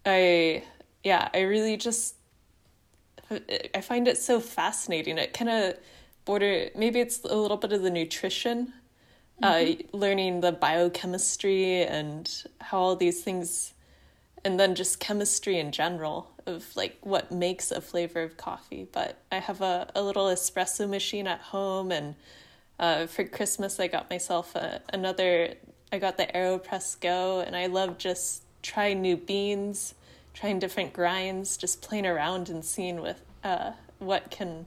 I, 0.06 0.64
yeah, 1.04 1.30
I 1.34 1.42
really 1.42 1.76
just, 1.78 2.16
I 3.76 3.82
find 3.82 4.08
it 4.08 4.18
so 4.18 4.40
fascinating. 4.40 5.18
It 5.18 5.34
kind 5.34 5.50
of 5.50 5.78
border, 6.26 6.70
maybe 6.76 7.00
it's 7.00 7.24
a 7.24 7.36
little 7.36 7.58
bit 7.58 7.72
of 7.72 7.82
the 7.82 7.90
nutrition, 7.90 8.74
uh, 9.42 9.54
mm-hmm. 9.54 9.82
uh, 9.96 9.98
learning 9.98 10.42
the 10.42 10.52
biochemistry 10.52 11.84
and 11.84 12.32
how 12.60 12.80
all 12.80 12.96
these 12.96 13.22
things, 13.22 13.74
and 14.44 14.60
then 14.60 14.76
just 14.76 15.00
chemistry 15.00 15.60
in 15.60 15.72
general 15.72 16.32
of 16.46 16.76
like 16.76 16.98
what 17.02 17.32
makes 17.32 17.72
a 17.72 17.82
flavor 17.82 18.22
of 18.22 18.38
coffee. 18.38 18.88
But 18.92 19.18
I 19.32 19.40
have 19.40 19.62
a, 19.62 19.90
a 19.96 20.02
little 20.02 20.26
espresso 20.26 20.90
machine 20.90 21.28
at 21.28 21.40
home, 21.40 21.92
and 21.92 22.16
uh, 22.80 23.08
for 23.08 23.24
Christmas 23.24 23.80
I 23.80 23.88
got 23.88 24.10
myself 24.10 24.56
a, 24.56 24.82
another. 24.94 25.56
I 25.92 25.98
got 25.98 26.18
the 26.18 26.28
Aeropress 26.28 27.00
Go, 27.00 27.42
and 27.42 27.56
I 27.56 27.66
love 27.66 27.98
just 27.98 28.44
trying 28.62 29.02
new 29.02 29.18
beans, 29.18 29.96
trying 30.34 30.60
different 30.60 30.94
grinds, 30.94 31.58
just 31.58 31.82
playing 31.82 32.06
around 32.06 32.50
and 32.50 32.64
seeing 32.64 33.02
with 33.02 33.22
uh, 33.44 33.72
what 34.00 34.32
can 34.32 34.66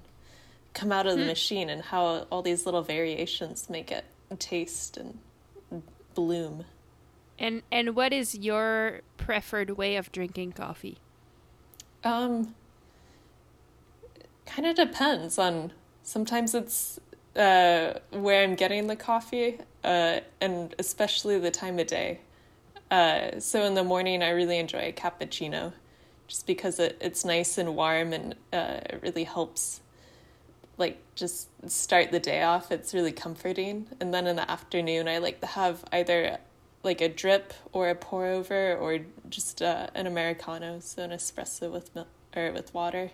come 0.74 0.92
out 0.92 1.06
of 1.06 1.16
the 1.16 1.22
hmm. 1.22 1.28
machine 1.28 1.68
and 1.70 1.82
how 1.82 2.26
all 2.30 2.42
these 2.42 2.64
little 2.66 2.82
variations 2.82 3.68
make 3.68 3.92
it 3.92 4.04
taste 4.38 4.96
and 4.96 5.18
bloom. 6.14 6.64
And 7.38 7.62
and 7.70 7.96
what 7.96 8.12
is 8.12 8.34
your 8.36 9.00
preferred 9.16 9.70
way 9.70 9.96
of 9.96 10.12
drinking 10.12 10.52
coffee? 10.52 10.98
Um, 12.04 12.54
kind 14.46 14.66
of 14.66 14.76
depends 14.76 15.38
on. 15.38 15.72
Sometimes 16.04 16.54
it's 16.54 16.98
uh, 17.36 17.94
where 18.10 18.42
I'm 18.42 18.54
getting 18.54 18.88
the 18.88 18.96
coffee, 18.96 19.58
uh, 19.84 20.20
and 20.40 20.74
especially 20.78 21.38
the 21.38 21.50
time 21.50 21.78
of 21.78 21.86
day. 21.86 22.20
Uh, 22.92 23.40
so 23.40 23.64
in 23.64 23.72
the 23.72 23.82
morning, 23.82 24.22
I 24.22 24.28
really 24.28 24.58
enjoy 24.58 24.80
a 24.80 24.92
cappuccino, 24.92 25.72
just 26.28 26.46
because 26.46 26.78
it, 26.78 26.98
it's 27.00 27.24
nice 27.24 27.56
and 27.56 27.74
warm 27.74 28.12
and 28.12 28.34
uh, 28.52 28.80
it 28.84 29.00
really 29.02 29.24
helps, 29.24 29.80
like 30.76 30.98
just 31.14 31.48
start 31.70 32.12
the 32.12 32.20
day 32.20 32.42
off. 32.42 32.70
It's 32.70 32.92
really 32.92 33.10
comforting. 33.10 33.86
And 33.98 34.12
then 34.12 34.26
in 34.26 34.36
the 34.36 34.48
afternoon, 34.48 35.08
I 35.08 35.18
like 35.18 35.40
to 35.40 35.46
have 35.46 35.86
either 35.90 36.36
like 36.82 37.00
a 37.00 37.08
drip 37.08 37.54
or 37.72 37.88
a 37.88 37.94
pour 37.94 38.26
over 38.26 38.76
or 38.76 38.98
just 39.30 39.62
uh, 39.62 39.86
an 39.94 40.06
americano, 40.06 40.78
so 40.80 41.02
an 41.02 41.12
espresso 41.12 41.72
with 41.72 41.94
milk 41.94 42.08
or 42.36 42.52
with 42.52 42.74
water. 42.74 43.12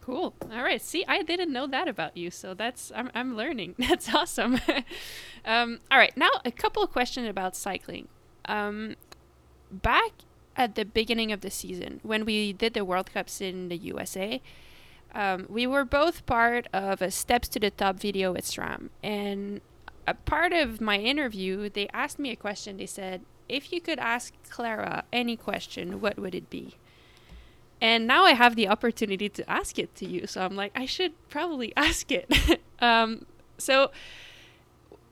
Cool. 0.00 0.32
All 0.52 0.62
right. 0.62 0.80
See, 0.80 1.04
I 1.08 1.22
didn't 1.22 1.52
know 1.52 1.66
that 1.66 1.88
about 1.88 2.16
you, 2.16 2.30
so 2.30 2.54
that's 2.54 2.92
I'm 2.94 3.10
I'm 3.16 3.36
learning. 3.36 3.74
That's 3.78 4.14
awesome. 4.14 4.60
um, 5.44 5.80
all 5.90 5.98
right. 5.98 6.16
Now 6.16 6.30
a 6.44 6.52
couple 6.52 6.84
of 6.84 6.92
questions 6.92 7.28
about 7.28 7.56
cycling. 7.56 8.06
Um, 8.46 8.96
back 9.70 10.12
at 10.56 10.74
the 10.74 10.84
beginning 10.84 11.32
of 11.32 11.40
the 11.40 11.50
season, 11.50 12.00
when 12.02 12.24
we 12.24 12.52
did 12.52 12.74
the 12.74 12.84
World 12.84 13.12
Cups 13.12 13.40
in 13.40 13.68
the 13.68 13.76
USA, 13.76 14.40
um, 15.14 15.46
we 15.48 15.66
were 15.66 15.84
both 15.84 16.26
part 16.26 16.66
of 16.72 17.00
a 17.00 17.10
Steps 17.10 17.48
to 17.48 17.60
the 17.60 17.70
Top 17.70 17.98
video 17.98 18.32
with 18.32 18.44
SRAM, 18.44 18.90
and 19.02 19.60
a 20.06 20.14
part 20.14 20.52
of 20.52 20.80
my 20.80 20.98
interview, 20.98 21.68
they 21.68 21.88
asked 21.92 22.18
me 22.18 22.30
a 22.30 22.36
question. 22.36 22.76
They 22.76 22.86
said, 22.86 23.22
if 23.48 23.72
you 23.72 23.80
could 23.80 23.98
ask 23.98 24.34
Clara 24.48 25.04
any 25.12 25.36
question, 25.36 26.00
what 26.00 26.18
would 26.18 26.34
it 26.34 26.50
be? 26.50 26.74
And 27.80 28.06
now 28.06 28.24
I 28.24 28.32
have 28.32 28.56
the 28.56 28.68
opportunity 28.68 29.28
to 29.28 29.50
ask 29.50 29.78
it 29.78 29.94
to 29.96 30.06
you. 30.06 30.26
So 30.26 30.42
I'm 30.42 30.56
like, 30.56 30.72
I 30.74 30.86
should 30.86 31.12
probably 31.28 31.72
ask 31.76 32.10
it. 32.10 32.60
um, 32.80 33.26
so, 33.58 33.90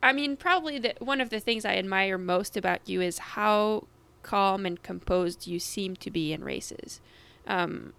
I 0.05 0.13
mean, 0.13 0.37
probably 0.37 0.77
the, 0.77 0.93
one 0.99 1.19
of 1.19 1.31
the 1.31 1.39
things 1.39 1.65
I 1.65 1.77
admire 1.77 2.19
most 2.19 2.55
about 2.55 2.87
you 2.87 3.01
is 3.01 3.17
how 3.17 3.87
calm 4.21 4.63
and 4.63 4.81
composed 4.81 5.47
you 5.47 5.59
seem 5.59 5.95
to 5.95 6.11
be 6.11 6.31
in 6.31 6.43
races. 6.43 7.01
Um, 7.47 7.93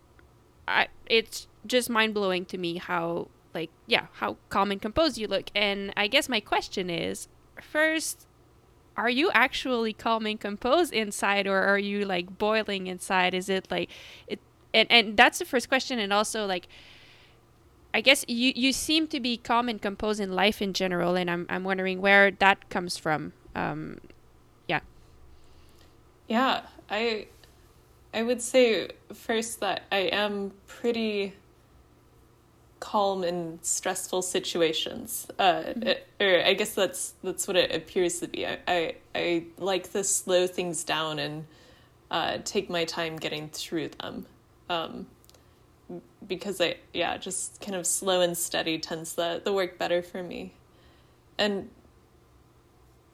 I, 0.69 0.87
it's 1.07 1.49
just 1.67 1.91
mind 1.91 2.15
blowing 2.15 2.45
to 2.47 2.59
me 2.59 2.77
how 2.79 3.27
like 3.55 3.71
yeah 3.87 4.07
how 4.15 4.37
calm 4.51 4.71
and 4.71 4.81
composed 4.81 5.19
you 5.19 5.27
look. 5.27 5.51
And 5.55 5.93
i 5.97 6.07
guess 6.07 6.29
my 6.29 6.41
question 6.41 6.91
is 6.91 7.29
first 7.61 8.27
are 8.97 9.11
you 9.11 9.31
actually 9.33 9.93
calm 9.93 10.27
and 10.27 10.41
composed 10.41 10.93
inside 10.93 11.47
or 11.47 11.59
are 11.59 11.79
you 11.79 12.05
like 12.05 12.39
boiling 12.39 12.87
inside? 12.87 13.35
Is 13.35 13.49
it 13.49 13.69
like 13.71 13.91
it 14.29 14.39
and 14.73 14.91
and 14.91 15.17
that's 15.17 15.39
the 15.39 15.45
first 15.45 15.69
question. 15.69 15.99
And 15.99 16.13
also 16.13 16.47
like 16.47 16.69
I 17.97 18.03
guess 18.03 18.27
you 18.29 18.53
you 18.55 18.75
seem 18.75 19.09
to 19.09 19.21
be 19.21 19.39
calm 19.39 19.71
and 19.71 19.81
composed 19.81 20.21
in 20.21 20.35
life 20.35 20.61
in 20.61 20.75
general, 20.75 21.17
and 21.17 21.31
I'm 21.31 21.47
I'm 21.49 21.65
wondering 21.65 22.03
where 22.03 22.31
that 22.31 22.69
comes 22.69 22.99
from. 22.99 23.33
Um, 23.55 24.03
yeah. 24.69 24.81
Yeah, 26.29 26.61
I 26.91 27.29
I 28.13 28.23
would 28.23 28.43
say 28.43 28.91
first 29.15 29.61
that 29.61 29.85
I 29.91 30.11
am 30.13 30.53
pretty 30.67 31.33
calm 32.81 33.25
in 33.25 33.61
stressful 33.63 34.21
situations. 34.21 35.27
Uh, 35.39 35.63
it, 35.77 36.07
or 36.21 36.43
I 36.45 36.53
guess 36.53 36.75
that's 36.75 37.15
that's 37.25 37.49
what 37.49 37.57
it 37.57 37.75
appears 37.75 38.21
to 38.21 38.29
be. 38.29 38.47
I 38.47 38.59
I, 38.69 38.95
I 39.15 39.45
like 39.57 39.91
to 39.93 40.05
slow 40.05 40.47
things 40.47 40.85
down 40.85 41.19
and 41.19 41.47
uh, 42.11 42.39
take 42.45 42.69
my 42.69 42.85
time 42.85 43.17
getting 43.17 43.49
through 43.49 43.89
them. 43.89 44.27
Um, 44.69 45.07
because 46.27 46.61
I 46.61 46.77
yeah, 46.93 47.17
just 47.17 47.61
kind 47.61 47.75
of 47.75 47.87
slow 47.87 48.21
and 48.21 48.37
steady 48.37 48.79
tends 48.79 49.15
the 49.15 49.41
the 49.45 49.53
work 49.53 49.79
better 49.79 50.03
for 50.03 50.23
me. 50.23 50.53
And 51.39 51.71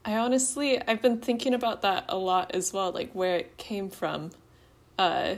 I 0.05 0.17
honestly 0.17 0.81
I've 0.87 1.01
been 1.01 1.19
thinking 1.19 1.53
about 1.53 1.81
that 1.83 2.05
a 2.09 2.17
lot 2.17 2.51
as 2.53 2.73
well, 2.73 2.91
like 2.91 3.11
where 3.13 3.37
it 3.37 3.57
came 3.57 3.89
from. 3.89 4.31
Uh, 4.97 5.35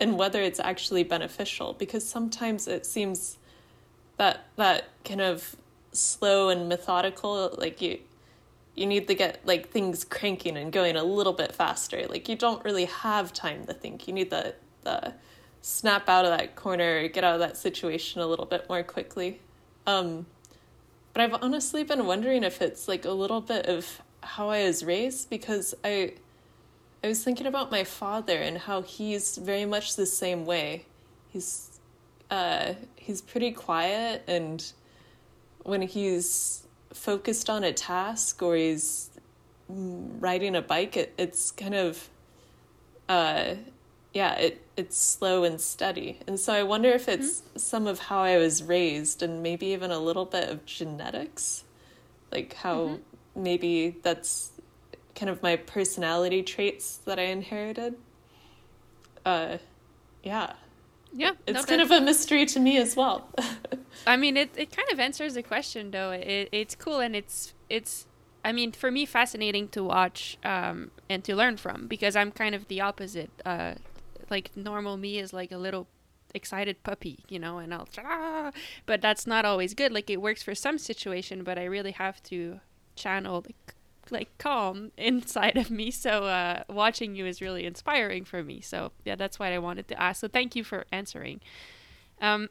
and 0.00 0.18
whether 0.18 0.40
it's 0.40 0.58
actually 0.58 1.04
beneficial 1.04 1.74
because 1.74 2.08
sometimes 2.08 2.66
it 2.66 2.86
seems 2.86 3.36
that 4.16 4.46
that 4.56 4.88
kind 5.04 5.20
of 5.20 5.54
slow 5.92 6.48
and 6.48 6.68
methodical 6.68 7.54
like 7.58 7.82
you 7.82 7.98
you 8.74 8.86
need 8.86 9.06
to 9.06 9.14
get 9.14 9.44
like 9.44 9.68
things 9.68 10.04
cranking 10.04 10.56
and 10.56 10.72
going 10.72 10.96
a 10.96 11.04
little 11.04 11.32
bit 11.34 11.54
faster 11.54 12.06
like 12.08 12.28
you 12.28 12.36
don't 12.36 12.64
really 12.64 12.86
have 12.86 13.32
time 13.32 13.64
to 13.66 13.74
think 13.74 14.08
you 14.08 14.14
need 14.14 14.30
the 14.30 14.54
the 14.82 15.12
snap 15.62 16.08
out 16.08 16.24
of 16.24 16.30
that 16.36 16.56
corner 16.56 17.06
get 17.08 17.24
out 17.24 17.34
of 17.34 17.40
that 17.40 17.56
situation 17.56 18.20
a 18.20 18.26
little 18.26 18.46
bit 18.46 18.68
more 18.68 18.82
quickly 18.82 19.40
um 19.86 20.26
but 21.12 21.22
i've 21.22 21.42
honestly 21.42 21.84
been 21.84 22.06
wondering 22.06 22.42
if 22.42 22.62
it's 22.62 22.88
like 22.88 23.04
a 23.04 23.10
little 23.10 23.40
bit 23.40 23.66
of 23.66 24.00
how 24.22 24.48
i 24.48 24.62
was 24.64 24.84
raised 24.84 25.28
because 25.28 25.74
i 25.84 26.12
I 27.02 27.08
was 27.08 27.24
thinking 27.24 27.46
about 27.46 27.70
my 27.70 27.84
father 27.84 28.36
and 28.36 28.58
how 28.58 28.82
he's 28.82 29.38
very 29.38 29.64
much 29.64 29.96
the 29.96 30.04
same 30.04 30.44
way. 30.44 30.84
He's 31.30 31.80
uh, 32.30 32.74
he's 32.96 33.22
pretty 33.22 33.52
quiet, 33.52 34.22
and 34.28 34.72
when 35.62 35.82
he's 35.82 36.66
focused 36.92 37.48
on 37.48 37.64
a 37.64 37.72
task 37.72 38.42
or 38.42 38.54
he's 38.54 39.10
riding 39.68 40.54
a 40.54 40.62
bike, 40.62 40.96
it, 40.96 41.14
it's 41.16 41.52
kind 41.52 41.74
of 41.74 42.10
uh, 43.08 43.54
yeah, 44.12 44.34
it 44.34 44.62
it's 44.80 44.96
slow 44.96 45.44
and 45.44 45.60
steady. 45.60 46.18
And 46.26 46.40
so 46.40 46.52
I 46.52 46.62
wonder 46.62 46.88
if 46.88 47.08
it's 47.08 47.42
mm-hmm. 47.42 47.58
some 47.58 47.86
of 47.86 47.98
how 47.98 48.22
I 48.22 48.38
was 48.38 48.62
raised, 48.62 49.22
and 49.22 49.42
maybe 49.42 49.66
even 49.66 49.90
a 49.90 49.98
little 49.98 50.24
bit 50.24 50.48
of 50.48 50.64
genetics, 50.64 51.64
like 52.32 52.54
how 52.54 52.78
mm-hmm. 52.78 53.42
maybe 53.42 53.96
that's 54.02 54.52
kind 55.14 55.28
of 55.28 55.42
my 55.42 55.56
personality 55.56 56.42
traits 56.42 56.96
that 57.04 57.18
I 57.18 57.24
inherited. 57.24 57.94
Uh, 59.24 59.58
yeah. 60.22 60.54
Yeah. 61.12 61.32
It's 61.46 61.66
kind 61.66 61.82
of 61.82 61.90
a 61.90 62.00
mystery 62.00 62.46
to 62.46 62.60
me 62.60 62.78
as 62.78 62.96
well. 62.96 63.28
I 64.06 64.16
mean, 64.16 64.36
it, 64.38 64.50
it 64.56 64.74
kind 64.74 64.88
of 64.90 64.98
answers 64.98 65.34
the 65.34 65.42
question 65.42 65.90
though. 65.90 66.12
It, 66.12 66.48
it's 66.52 66.74
cool 66.74 67.00
and 67.00 67.14
it's, 67.14 67.52
it's, 67.68 68.06
I 68.42 68.52
mean, 68.52 68.72
for 68.72 68.90
me, 68.90 69.04
fascinating 69.04 69.68
to 69.68 69.84
watch 69.84 70.38
um, 70.42 70.90
and 71.10 71.22
to 71.24 71.36
learn 71.36 71.58
from 71.58 71.86
because 71.86 72.16
I'm 72.16 72.32
kind 72.32 72.54
of 72.54 72.68
the 72.68 72.80
opposite. 72.80 73.30
Uh, 73.44 73.74
like 74.30 74.56
normal 74.56 74.96
me 74.96 75.18
is 75.18 75.32
like 75.32 75.52
a 75.52 75.58
little 75.58 75.88
excited 76.34 76.82
puppy, 76.82 77.24
you 77.28 77.38
know, 77.38 77.58
and 77.58 77.74
I'll, 77.74 77.88
ah, 77.98 78.52
but 78.86 79.00
that's 79.00 79.26
not 79.26 79.44
always 79.44 79.74
good. 79.74 79.92
Like 79.92 80.10
it 80.10 80.20
works 80.20 80.42
for 80.42 80.54
some 80.54 80.78
situation, 80.78 81.44
but 81.44 81.58
I 81.58 81.64
really 81.64 81.92
have 81.92 82.22
to 82.24 82.60
channel 82.96 83.44
like 83.46 83.74
like 84.10 84.36
calm 84.38 84.90
inside 84.96 85.56
of 85.56 85.70
me. 85.70 85.90
So 85.90 86.24
uh, 86.24 86.64
watching 86.68 87.14
you 87.14 87.26
is 87.26 87.40
really 87.40 87.64
inspiring 87.64 88.24
for 88.24 88.42
me. 88.42 88.60
So 88.60 88.92
yeah, 89.04 89.16
that's 89.16 89.38
why 89.38 89.52
I 89.54 89.58
wanted 89.58 89.88
to 89.88 90.00
ask. 90.00 90.20
So 90.20 90.28
thank 90.28 90.56
you 90.56 90.64
for 90.64 90.84
answering. 90.92 91.40
Um, 92.20 92.48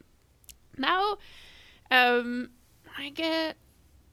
now, 0.78 1.18
um, 1.92 2.50
I 2.98 3.10
get 3.10 3.58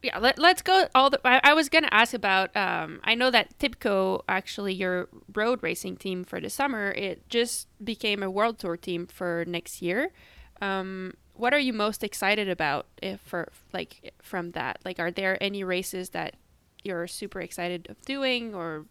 yeah. 0.03 0.19
Let, 0.19 0.39
let's 0.39 0.63
go 0.63 0.89
all 0.95 1.11
the. 1.11 1.21
I, 1.25 1.41
I 1.43 1.55
was 1.55 1.69
gonna 1.69 1.89
ask 1.91 2.15
about. 2.15 2.57
Um, 2.57 3.01
I 3.05 3.15
know 3.15 3.31
that 3.31 3.59
Tibco 3.59 4.23
actually 4.29 4.75
your 4.75 5.09
road 5.35 5.63
racing 5.63 5.97
team 5.97 6.25
for 6.25 6.41
the 6.41 6.51
summer. 6.51 6.93
It 6.93 7.29
just 7.29 7.69
became 7.85 8.23
a 8.23 8.31
world 8.31 8.59
tour 8.59 8.77
team 8.77 9.07
for 9.07 9.45
next 9.47 9.83
year. 9.83 10.13
Um, 10.61 11.15
what 11.35 11.53
are 11.53 11.59
you 11.59 11.73
most 11.73 12.03
excited 12.03 12.49
about 12.49 12.87
if 13.03 13.21
for 13.21 13.53
like 13.73 14.15
from 14.23 14.53
that? 14.53 14.79
Like, 14.85 14.99
are 14.99 15.11
there 15.11 15.43
any 15.43 15.65
races 15.65 16.11
that 16.11 16.35
you're 16.83 17.07
super 17.07 17.41
excited 17.41 17.89
of 17.91 18.01
doing 18.03 18.55
or 18.55 18.87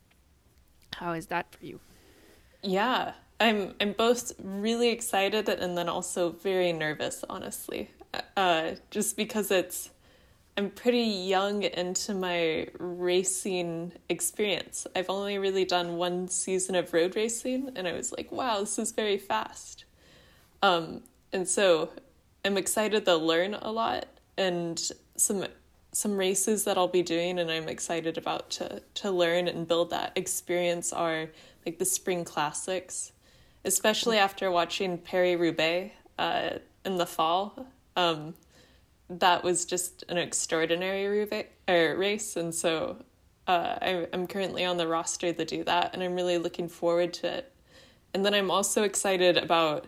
how 0.95 1.13
is 1.13 1.27
that 1.27 1.53
for 1.53 1.65
you? 1.65 1.79
Yeah, 2.61 3.13
I'm 3.39 3.73
I'm 3.79 3.93
both 3.93 4.33
really 4.41 4.89
excited 4.89 5.49
and 5.49 5.77
then 5.77 5.89
also 5.89 6.31
very 6.31 6.73
nervous, 6.73 7.23
honestly. 7.29 7.91
Uh, 8.37 8.71
just 8.91 9.17
because 9.17 9.51
it's 9.51 9.89
I'm 10.57 10.69
pretty 10.69 11.01
young 11.01 11.63
into 11.63 12.13
my 12.13 12.67
racing 12.79 13.91
experience. 14.07 14.87
I've 14.95 15.09
only 15.09 15.37
really 15.37 15.65
done 15.65 15.97
one 15.97 16.29
season 16.29 16.75
of 16.75 16.93
road 16.93 17.15
racing, 17.15 17.71
and 17.75 17.87
I 17.87 17.91
was 17.91 18.13
like, 18.13 18.31
wow, 18.31 18.61
this 18.61 18.79
is 18.79 18.93
very 18.93 19.17
fast. 19.17 19.83
Um, 20.61 21.01
and 21.33 21.47
so 21.47 21.89
I'm 22.45 22.57
excited 22.57 23.03
to 23.05 23.15
learn 23.17 23.55
a 23.55 23.71
lot 23.71 24.05
and 24.37 24.91
some 25.15 25.45
some 25.91 26.17
races 26.17 26.65
that 26.65 26.77
I'll 26.77 26.89
be 26.89 27.01
doing 27.01 27.39
and 27.39 27.49
I'm 27.49 27.69
excited 27.69 28.17
about 28.17 28.49
to 28.51 28.81
to 28.95 29.11
learn 29.11 29.47
and 29.47 29.67
build 29.67 29.89
that 29.91 30.11
experience 30.15 30.91
are 30.91 31.29
like 31.65 31.79
the 31.79 31.85
spring 31.85 32.23
classics, 32.23 33.11
especially 33.63 34.17
after 34.17 34.51
watching 34.51 34.97
Paris-Roubaix 34.97 35.93
uh, 36.17 36.49
in 36.85 36.97
the 36.97 37.05
fall. 37.05 37.67
Um, 37.95 38.35
that 39.09 39.43
was 39.43 39.65
just 39.65 40.03
an 40.09 40.17
extraordinary 40.17 41.27
er, 41.69 41.95
race, 41.97 42.35
and 42.35 42.53
so 42.53 42.97
uh, 43.47 43.77
I, 43.81 44.07
I'm 44.13 44.27
currently 44.27 44.65
on 44.65 44.77
the 44.77 44.87
roster 44.87 45.31
to 45.31 45.45
do 45.45 45.63
that, 45.63 45.93
and 45.93 46.01
I'm 46.01 46.15
really 46.15 46.37
looking 46.37 46.67
forward 46.67 47.13
to 47.15 47.37
it. 47.37 47.51
And 48.13 48.25
then 48.25 48.33
I'm 48.33 48.49
also 48.49 48.83
excited 48.83 49.37
about 49.37 49.85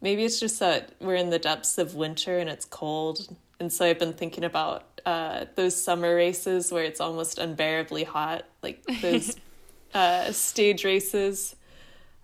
maybe 0.00 0.24
it's 0.24 0.40
just 0.40 0.60
that 0.60 0.92
we're 1.00 1.14
in 1.14 1.30
the 1.30 1.38
depths 1.38 1.78
of 1.78 1.94
winter 1.94 2.38
and 2.38 2.50
it's 2.50 2.64
cold, 2.64 3.34
and 3.60 3.72
so 3.72 3.86
I've 3.86 3.98
been 3.98 4.12
thinking 4.12 4.44
about 4.44 5.00
uh, 5.06 5.46
those 5.54 5.80
summer 5.80 6.14
races 6.14 6.70
where 6.70 6.84
it's 6.84 7.00
almost 7.00 7.38
unbearably 7.38 8.04
hot, 8.04 8.44
like 8.62 8.84
those 9.00 9.36
uh, 9.94 10.30
stage 10.32 10.84
races. 10.84 11.56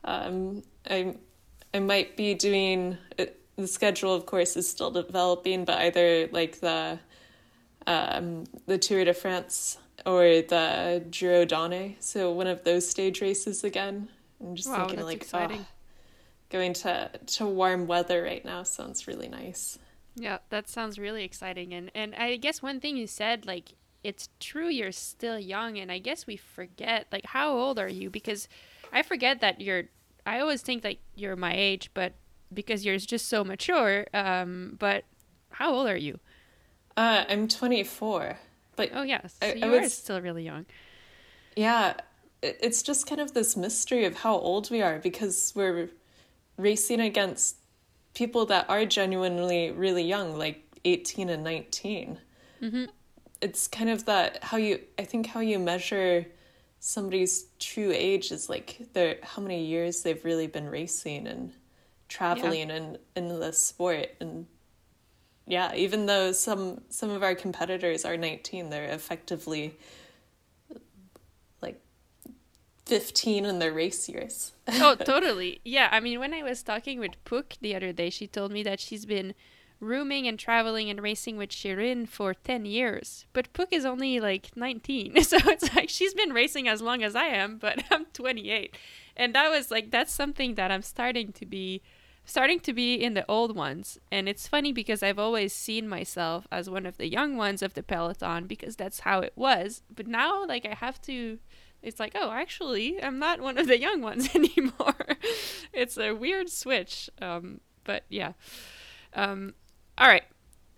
Um, 0.04 0.62
I 0.88 1.16
I 1.72 1.80
might 1.80 2.16
be 2.16 2.34
doing 2.34 2.98
uh, 3.18 3.24
the 3.56 3.66
schedule. 3.66 4.14
Of 4.14 4.26
course, 4.26 4.56
is 4.56 4.68
still 4.68 4.90
developing, 4.90 5.64
but 5.64 5.78
either 5.78 6.28
like 6.32 6.60
the 6.60 6.98
um, 7.86 8.44
the 8.66 8.78
Tour 8.78 9.04
de 9.04 9.14
France 9.14 9.78
or 10.06 10.24
the 10.24 11.04
Giro 11.10 11.44
Donne. 11.44 11.96
So 12.00 12.32
one 12.32 12.46
of 12.46 12.64
those 12.64 12.88
stage 12.88 13.20
races 13.20 13.64
again. 13.64 14.08
I'm 14.40 14.56
just 14.56 14.68
wow, 14.68 14.86
thinking 14.86 15.04
like, 15.04 15.26
oh, 15.32 15.64
going 16.50 16.72
to 16.72 17.10
to 17.26 17.46
warm 17.46 17.86
weather 17.86 18.22
right 18.22 18.44
now 18.44 18.62
sounds 18.62 19.06
really 19.06 19.28
nice. 19.28 19.78
Yeah, 20.16 20.38
that 20.50 20.68
sounds 20.68 20.98
really 20.98 21.24
exciting. 21.24 21.72
And 21.74 21.90
and 21.94 22.14
I 22.14 22.36
guess 22.36 22.62
one 22.62 22.80
thing 22.80 22.96
you 22.96 23.06
said, 23.06 23.46
like, 23.46 23.70
it's 24.02 24.28
true 24.38 24.68
you're 24.68 24.92
still 24.92 25.38
young, 25.38 25.78
and 25.78 25.90
I 25.90 25.98
guess 25.98 26.26
we 26.26 26.36
forget, 26.36 27.06
like, 27.10 27.26
how 27.26 27.52
old 27.52 27.78
are 27.78 27.88
you? 27.88 28.10
Because 28.10 28.48
I 28.92 29.02
forget 29.02 29.40
that 29.40 29.60
you're. 29.60 29.84
I 30.26 30.40
always 30.40 30.62
think 30.62 30.84
like 30.84 31.00
you're 31.14 31.36
my 31.36 31.52
age, 31.54 31.90
but 31.92 32.14
because 32.54 32.84
you're 32.84 32.98
just 32.98 33.28
so 33.28 33.44
mature. 33.44 34.06
Um, 34.14 34.76
but 34.78 35.04
how 35.50 35.72
old 35.72 35.88
are 35.88 35.96
you? 35.96 36.18
Uh, 36.96 37.24
I'm 37.28 37.48
24. 37.48 38.38
But 38.76 38.90
oh 38.92 39.02
yes, 39.02 39.36
yeah, 39.40 39.50
so 39.50 39.54
you 39.66 39.74
I 39.74 39.84
are 39.84 39.88
still 39.88 40.20
really 40.20 40.44
young. 40.44 40.66
Yeah, 41.56 41.94
it's 42.42 42.82
just 42.82 43.06
kind 43.06 43.20
of 43.20 43.32
this 43.32 43.56
mystery 43.56 44.04
of 44.04 44.16
how 44.16 44.36
old 44.36 44.70
we 44.70 44.82
are 44.82 44.98
because 44.98 45.52
we're 45.54 45.90
racing 46.56 47.00
against 47.00 47.56
people 48.14 48.46
that 48.46 48.68
are 48.68 48.84
genuinely 48.84 49.70
really 49.70 50.02
young, 50.02 50.36
like 50.36 50.62
18 50.84 51.28
and 51.28 51.44
19. 51.44 52.18
Mm-hmm. 52.62 52.84
It's 53.40 53.68
kind 53.68 53.90
of 53.90 54.04
that 54.06 54.42
how 54.42 54.56
you, 54.56 54.80
I 54.98 55.04
think, 55.04 55.26
how 55.26 55.40
you 55.40 55.58
measure 55.58 56.26
somebody's 56.80 57.46
true 57.58 57.92
age 57.94 58.30
is 58.30 58.48
like 58.48 58.78
their 58.92 59.16
how 59.22 59.40
many 59.40 59.64
years 59.64 60.02
they've 60.02 60.24
really 60.24 60.46
been 60.46 60.68
racing 60.68 61.26
and 61.26 61.52
traveling 62.14 62.68
yeah. 62.68 62.76
and 62.76 62.98
in 63.16 63.40
the 63.40 63.52
sport 63.52 64.08
and 64.20 64.46
yeah 65.46 65.74
even 65.74 66.06
though 66.06 66.30
some 66.30 66.80
some 66.88 67.10
of 67.10 67.24
our 67.24 67.34
competitors 67.34 68.04
are 68.04 68.16
19 68.16 68.70
they're 68.70 68.84
effectively 68.84 69.76
like 71.60 71.80
15 72.86 73.44
in 73.44 73.58
their 73.58 73.72
race 73.72 74.08
years. 74.08 74.52
oh, 74.68 74.94
totally. 75.04 75.60
Yeah, 75.64 75.88
I 75.90 76.00
mean, 76.00 76.20
when 76.20 76.34
I 76.34 76.42
was 76.42 76.62
talking 76.62 77.00
with 77.00 77.22
Puck 77.24 77.54
the 77.60 77.74
other 77.74 77.92
day, 77.92 78.10
she 78.10 78.26
told 78.26 78.52
me 78.52 78.62
that 78.62 78.78
she's 78.78 79.06
been 79.06 79.34
rooming 79.80 80.26
and 80.26 80.38
traveling 80.38 80.90
and 80.90 81.02
racing 81.02 81.36
with 81.36 81.50
Shirin 81.50 82.08
for 82.08 82.34
10 82.34 82.64
years. 82.64 83.26
But 83.32 83.52
Puck 83.52 83.68
is 83.72 83.84
only 83.84 84.20
like 84.20 84.56
19. 84.56 85.14
So 85.24 85.38
it's 85.46 85.74
like 85.74 85.88
she's 85.88 86.14
been 86.14 86.32
racing 86.32 86.68
as 86.68 86.82
long 86.82 87.02
as 87.02 87.16
I 87.16 87.26
am, 87.26 87.58
but 87.58 87.82
I'm 87.90 88.06
28. 88.06 88.76
And 89.16 89.34
that 89.34 89.50
was 89.50 89.70
like, 89.70 89.90
that's 89.90 90.12
something 90.12 90.54
that 90.56 90.70
I'm 90.70 90.82
starting 90.82 91.32
to 91.32 91.46
be 91.46 91.82
starting 92.24 92.60
to 92.60 92.72
be 92.72 92.94
in 92.94 93.14
the 93.14 93.24
old 93.28 93.54
ones. 93.54 93.98
And 94.10 94.28
it's 94.28 94.48
funny 94.48 94.72
because 94.72 95.02
I've 95.02 95.18
always 95.18 95.52
seen 95.52 95.88
myself 95.88 96.46
as 96.50 96.70
one 96.70 96.86
of 96.86 96.96
the 96.96 97.08
young 97.08 97.36
ones 97.36 97.62
of 97.62 97.74
the 97.74 97.82
peloton 97.82 98.46
because 98.46 98.76
that's 98.76 99.00
how 99.00 99.20
it 99.20 99.32
was. 99.36 99.82
But 99.94 100.06
now, 100.06 100.46
like, 100.46 100.66
I 100.66 100.74
have 100.74 101.00
to. 101.02 101.38
It's 101.82 102.00
like, 102.00 102.12
oh, 102.14 102.30
actually, 102.30 103.02
I'm 103.02 103.18
not 103.18 103.42
one 103.42 103.58
of 103.58 103.66
the 103.66 103.78
young 103.78 104.00
ones 104.00 104.30
anymore. 104.34 104.94
it's 105.72 105.98
a 105.98 106.12
weird 106.12 106.48
switch. 106.48 107.10
Um, 107.20 107.60
but 107.84 108.04
yeah. 108.08 108.32
Um, 109.12 109.54
all 109.98 110.08
right. 110.08 110.24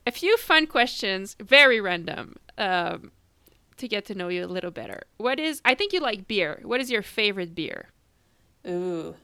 A 0.06 0.12
few 0.12 0.36
fun 0.36 0.66
questions, 0.66 1.36
very 1.40 1.80
random, 1.80 2.36
um, 2.58 3.10
to 3.76 3.88
get 3.88 4.04
to 4.06 4.14
know 4.14 4.28
you 4.28 4.44
a 4.44 4.46
little 4.46 4.70
better. 4.70 5.02
What 5.16 5.40
is, 5.40 5.60
I 5.64 5.74
think 5.74 5.92
you 5.92 6.00
like 6.00 6.28
beer. 6.28 6.60
What 6.62 6.80
is 6.80 6.90
your 6.90 7.02
favorite 7.02 7.54
beer? 7.54 7.88
Ooh, 8.66 9.14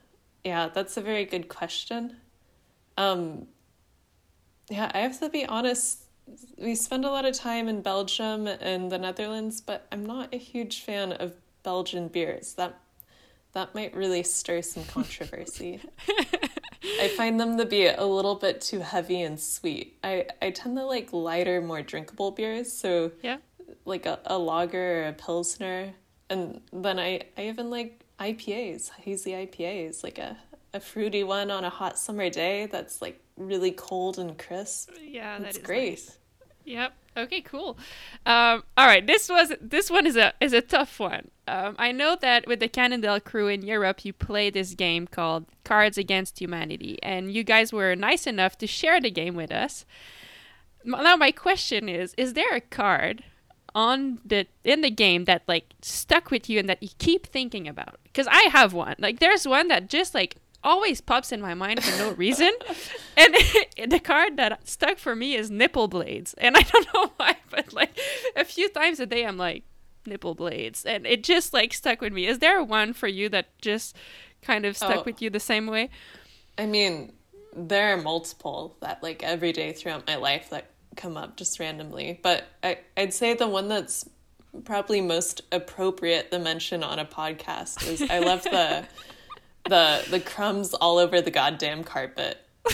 yeah, 0.45 0.69
that's 0.73 0.97
a 0.97 1.01
very 1.01 1.25
good 1.25 1.49
question. 1.49 2.17
Um, 2.97 3.47
yeah, 4.71 4.91
I 4.95 4.99
have 4.99 5.19
to 5.21 5.29
be 5.29 5.47
honest. 5.47 6.05
We 6.57 6.75
spend 6.75 7.05
a 7.05 7.11
lot 7.11 7.25
of 7.25 7.35
time 7.35 7.69
in 7.69 7.83
Belgium 7.83 8.47
and 8.47 8.91
the 8.91 8.99
Netherlands, 8.99 9.61
but 9.61 9.87
I'm 9.93 10.07
not 10.07 10.33
a 10.33 10.39
huge 10.39 10.81
fan 10.81 11.13
of 11.13 11.35
Belgian 11.63 12.09
beers. 12.09 12.55
That 12.55 12.79
that 13.53 13.75
might 13.75 13.95
really 13.95 14.23
stir 14.23 14.63
some 14.63 14.85
controversy. 14.85 15.81
I 17.01 17.09
find 17.17 17.39
them 17.39 17.59
to 17.59 17.67
be 17.67 17.87
a 17.87 18.05
little 18.05 18.35
bit 18.35 18.63
too 18.63 18.81
heavy 18.81 19.21
and 19.21 19.39
sweet. 19.39 19.99
I, 20.03 20.27
I 20.41 20.51
tend 20.51 20.77
to 20.79 20.85
like 20.85 21.13
lighter, 21.13 21.61
more 21.61 21.83
drinkable 21.83 22.31
beers. 22.31 22.73
So 22.73 23.13
yeah, 23.23 23.39
like 23.85 24.07
a, 24.07 24.21
a 24.25 24.39
lager 24.39 25.05
or 25.05 25.09
a 25.09 25.13
pilsner, 25.13 25.93
and 26.31 26.61
then 26.73 26.99
I 26.99 27.23
I 27.37 27.49
even 27.49 27.71
like 27.71 28.02
IPAs, 28.23 28.91
hazy 28.91 29.33
IPAs, 29.33 30.03
like 30.03 30.19
a 30.19 30.37
a 30.75 30.81
fruity 30.81 31.23
one 31.23 31.51
on 31.51 31.65
a 31.65 31.71
hot 31.71 31.99
summer 31.99 32.31
day 32.31 32.67
that's 32.67 33.03
like 33.03 33.21
really 33.37 33.73
cold 33.73 34.19
and 34.19 34.39
crisp. 34.39 34.91
Yeah, 35.01 35.39
that's 35.39 35.59
great. 35.59 35.91
Nice. 35.91 36.19
Yep. 36.65 36.93
Okay, 37.15 37.41
cool. 37.43 37.77
Um, 38.25 38.65
all 38.77 38.87
right, 38.87 39.07
this 39.07 39.29
was 39.29 39.53
this 39.61 39.91
one 39.91 40.07
is 40.07 40.17
a 40.17 40.33
is 40.41 40.55
a 40.55 40.63
tough 40.63 40.99
one. 40.99 41.31
Um, 41.47 41.77
I 41.79 41.93
know 41.93 42.17
that 42.21 42.47
with 42.47 42.61
the 42.61 42.69
Cannondale 42.69 43.21
crew 43.21 43.49
in 43.49 43.63
Europe, 43.63 44.05
you 44.05 44.13
play 44.13 44.49
this 44.49 44.75
game 44.75 45.07
called 45.07 45.45
Cards 45.65 45.99
Against 45.99 46.41
Humanity, 46.41 46.99
and 47.03 47.33
you 47.33 47.45
guys 47.45 47.73
were 47.73 47.95
nice 47.95 48.27
enough 48.27 48.57
to 48.59 48.67
share 48.67 49.01
the 49.01 49.11
game 49.11 49.35
with 49.35 49.53
us. 49.53 49.85
Now, 50.85 51.17
my 51.17 51.33
question 51.33 51.89
is: 51.89 52.15
Is 52.17 52.33
there 52.33 52.55
a 52.55 52.61
card 52.61 53.25
on 53.75 54.19
the 54.25 54.47
in 54.65 54.81
the 54.81 54.91
game 54.91 55.25
that 55.25 55.43
like 55.47 55.67
stuck 55.81 56.31
with 56.31 56.49
you 56.49 56.59
and 56.59 56.69
that 56.69 56.83
you 56.83 56.91
keep 56.99 57.27
thinking 57.27 57.69
about? 57.69 57.99
Because 58.05 58.27
I 58.31 58.43
have 58.51 58.73
one. 58.73 58.97
Like, 58.99 59.21
there's 59.21 59.47
one 59.47 59.69
that 59.69 59.89
just 59.89 60.15
like 60.15 60.37
always 60.65 61.01
pops 61.01 61.33
in 61.33 61.41
my 61.41 61.55
mind 61.55 61.83
for 61.83 61.97
no 61.99 62.13
reason. 62.17 62.53
and 63.17 63.35
the 63.91 64.01
card 64.01 64.37
that 64.37 64.67
stuck 64.69 64.99
for 64.99 65.15
me 65.15 65.35
is 65.35 65.51
nipple 65.51 65.89
blades. 65.89 66.35
And 66.35 66.57
I 66.57 66.61
don't 66.63 66.87
know 66.95 67.13
why, 67.17 67.37
but 67.51 67.73
like 67.73 67.99
a 68.37 68.45
few 68.45 68.69
times 68.69 69.01
a 69.01 69.07
day 69.07 69.27
I'm 69.27 69.37
like 69.37 69.65
nipple 70.05 70.35
blades 70.35 70.85
and 70.85 71.07
it 71.07 71.23
just 71.23 71.53
like 71.53 71.73
stuck 71.73 72.01
with 72.01 72.13
me. 72.13 72.27
Is 72.27 72.39
there 72.39 72.63
one 72.63 72.93
for 72.93 73.09
you 73.09 73.29
that 73.31 73.59
just 73.61 73.97
kind 74.43 74.65
of 74.67 74.77
stuck 74.77 74.99
oh, 74.99 75.03
with 75.05 75.23
you 75.23 75.31
the 75.31 75.41
same 75.41 75.67
way? 75.67 75.91
I 76.59 76.67
mean, 76.67 77.13
there 77.55 77.95
are 77.95 78.01
multiple 78.01 78.77
that 78.81 79.03
like 79.03 79.23
every 79.23 79.53
day 79.53 79.73
throughout 79.73 80.07
my 80.07 80.17
life 80.17 80.51
that 80.51 80.72
come 80.97 81.17
up 81.17 81.37
just 81.37 81.59
randomly, 81.59 82.21
but 82.23 82.45
I 82.63 82.79
I'd 82.97 83.15
say 83.15 83.35
the 83.35 83.49
one 83.49 83.69
that's 83.69 84.09
probably 84.65 85.01
most 85.01 85.43
appropriate 85.51 86.31
to 86.31 86.39
mention 86.39 86.83
on 86.83 86.99
a 86.99 87.05
podcast 87.05 87.87
is 87.87 88.03
I 88.03 88.19
love 88.19 88.43
the 88.45 88.87
the 89.69 90.05
the 90.11 90.21
crumbs 90.21 90.75
all 90.75 90.99
over 90.99 91.21
the 91.21 91.31
goddamn 91.31 91.85
carpet. 91.85 92.39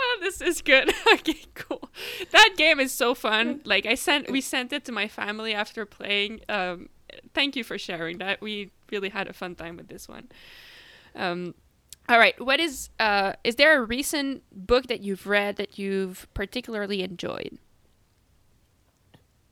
oh, 0.00 0.18
this 0.20 0.40
is 0.40 0.62
good. 0.62 0.92
okay, 1.12 1.38
cool. 1.54 1.90
That 2.30 2.54
game 2.56 2.80
is 2.80 2.92
so 2.92 3.14
fun. 3.14 3.60
Like 3.64 3.86
I 3.86 3.94
sent 3.94 4.30
we 4.30 4.40
sent 4.40 4.72
it 4.72 4.84
to 4.86 4.92
my 4.92 5.08
family 5.08 5.54
after 5.54 5.84
playing. 5.84 6.40
Um, 6.48 6.88
thank 7.34 7.56
you 7.56 7.64
for 7.64 7.78
sharing 7.78 8.18
that. 8.18 8.40
We 8.40 8.70
really 8.90 9.10
had 9.10 9.28
a 9.28 9.32
fun 9.32 9.54
time 9.54 9.76
with 9.76 9.88
this 9.88 10.08
one. 10.08 10.28
Um, 11.14 11.54
all 12.08 12.18
right, 12.18 12.38
what 12.40 12.60
is 12.60 12.90
uh 12.98 13.32
is 13.44 13.56
there 13.56 13.78
a 13.80 13.84
recent 13.84 14.42
book 14.52 14.86
that 14.86 15.00
you've 15.00 15.26
read 15.26 15.56
that 15.56 15.78
you've 15.78 16.26
particularly 16.34 17.02
enjoyed? 17.02 17.58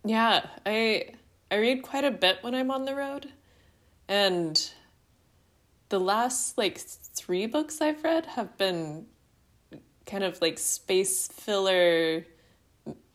Yeah, 0.05 0.47
I 0.67 1.15
I 1.51 1.57
read 1.57 1.83
quite 1.83 2.05
a 2.05 2.11
bit 2.11 2.38
when 2.43 2.55
I'm 2.55 2.71
on 2.71 2.85
the 2.85 2.95
road. 2.95 3.33
And 4.09 4.71
the 5.88 6.01
last 6.01 6.59
like 6.59 6.79
three 6.79 7.47
books 7.47 7.81
I've 7.81 8.03
read 8.03 8.27
have 8.27 8.57
been 8.59 9.07
kind 10.07 10.25
of 10.25 10.41
like 10.43 10.59
space 10.59 11.29
filler 11.29 12.27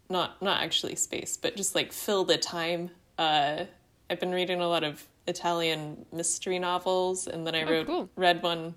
not 0.09 0.41
not 0.41 0.61
actually 0.61 0.95
space, 0.95 1.37
but 1.37 1.55
just 1.55 1.75
like 1.75 1.91
fill 1.91 2.23
the 2.23 2.37
time. 2.37 2.89
Uh, 3.17 3.65
I've 4.09 4.19
been 4.19 4.31
reading 4.31 4.61
a 4.61 4.67
lot 4.67 4.83
of 4.83 5.05
Italian 5.27 6.05
mystery 6.11 6.59
novels, 6.59 7.27
and 7.27 7.45
then 7.45 7.55
I 7.55 7.63
oh, 7.63 7.71
wrote 7.71 7.87
cool. 7.87 8.09
read 8.15 8.41
one. 8.41 8.75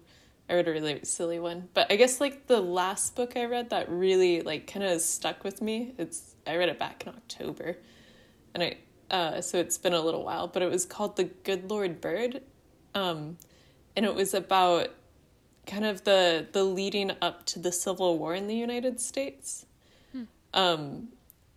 I 0.50 0.54
read 0.54 0.66
a 0.66 0.72
really 0.72 1.00
silly 1.04 1.38
one, 1.38 1.68
but 1.74 1.90
I 1.92 1.96
guess 1.96 2.20
like 2.20 2.48
the 2.48 2.60
last 2.60 3.14
book 3.14 3.36
I 3.36 3.44
read 3.44 3.70
that 3.70 3.88
really 3.88 4.42
like 4.42 4.66
kind 4.66 4.84
of 4.84 5.00
stuck 5.00 5.44
with 5.44 5.62
me. 5.62 5.94
It's 5.96 6.34
I 6.44 6.56
read 6.56 6.68
it 6.68 6.78
back 6.78 7.06
in 7.06 7.10
October, 7.10 7.76
and 8.52 8.62
I 8.62 8.78
uh, 9.10 9.40
so 9.40 9.58
it's 9.58 9.78
been 9.78 9.94
a 9.94 10.00
little 10.00 10.24
while, 10.24 10.48
but 10.48 10.62
it 10.62 10.70
was 10.70 10.84
called 10.84 11.16
The 11.16 11.24
Good 11.24 11.70
Lord 11.70 12.00
Bird. 12.00 12.42
Um, 12.94 13.38
and 13.96 14.04
it 14.04 14.14
was 14.14 14.34
about 14.34 14.88
kind 15.66 15.84
of 15.84 16.02
the 16.02 16.46
the 16.50 16.64
leading 16.64 17.12
up 17.22 17.46
to 17.46 17.60
the 17.60 17.70
Civil 17.70 18.18
War 18.18 18.34
in 18.34 18.48
the 18.48 18.56
United 18.56 19.00
States. 19.00 19.66
Hmm. 20.12 20.24
Um, 20.52 21.08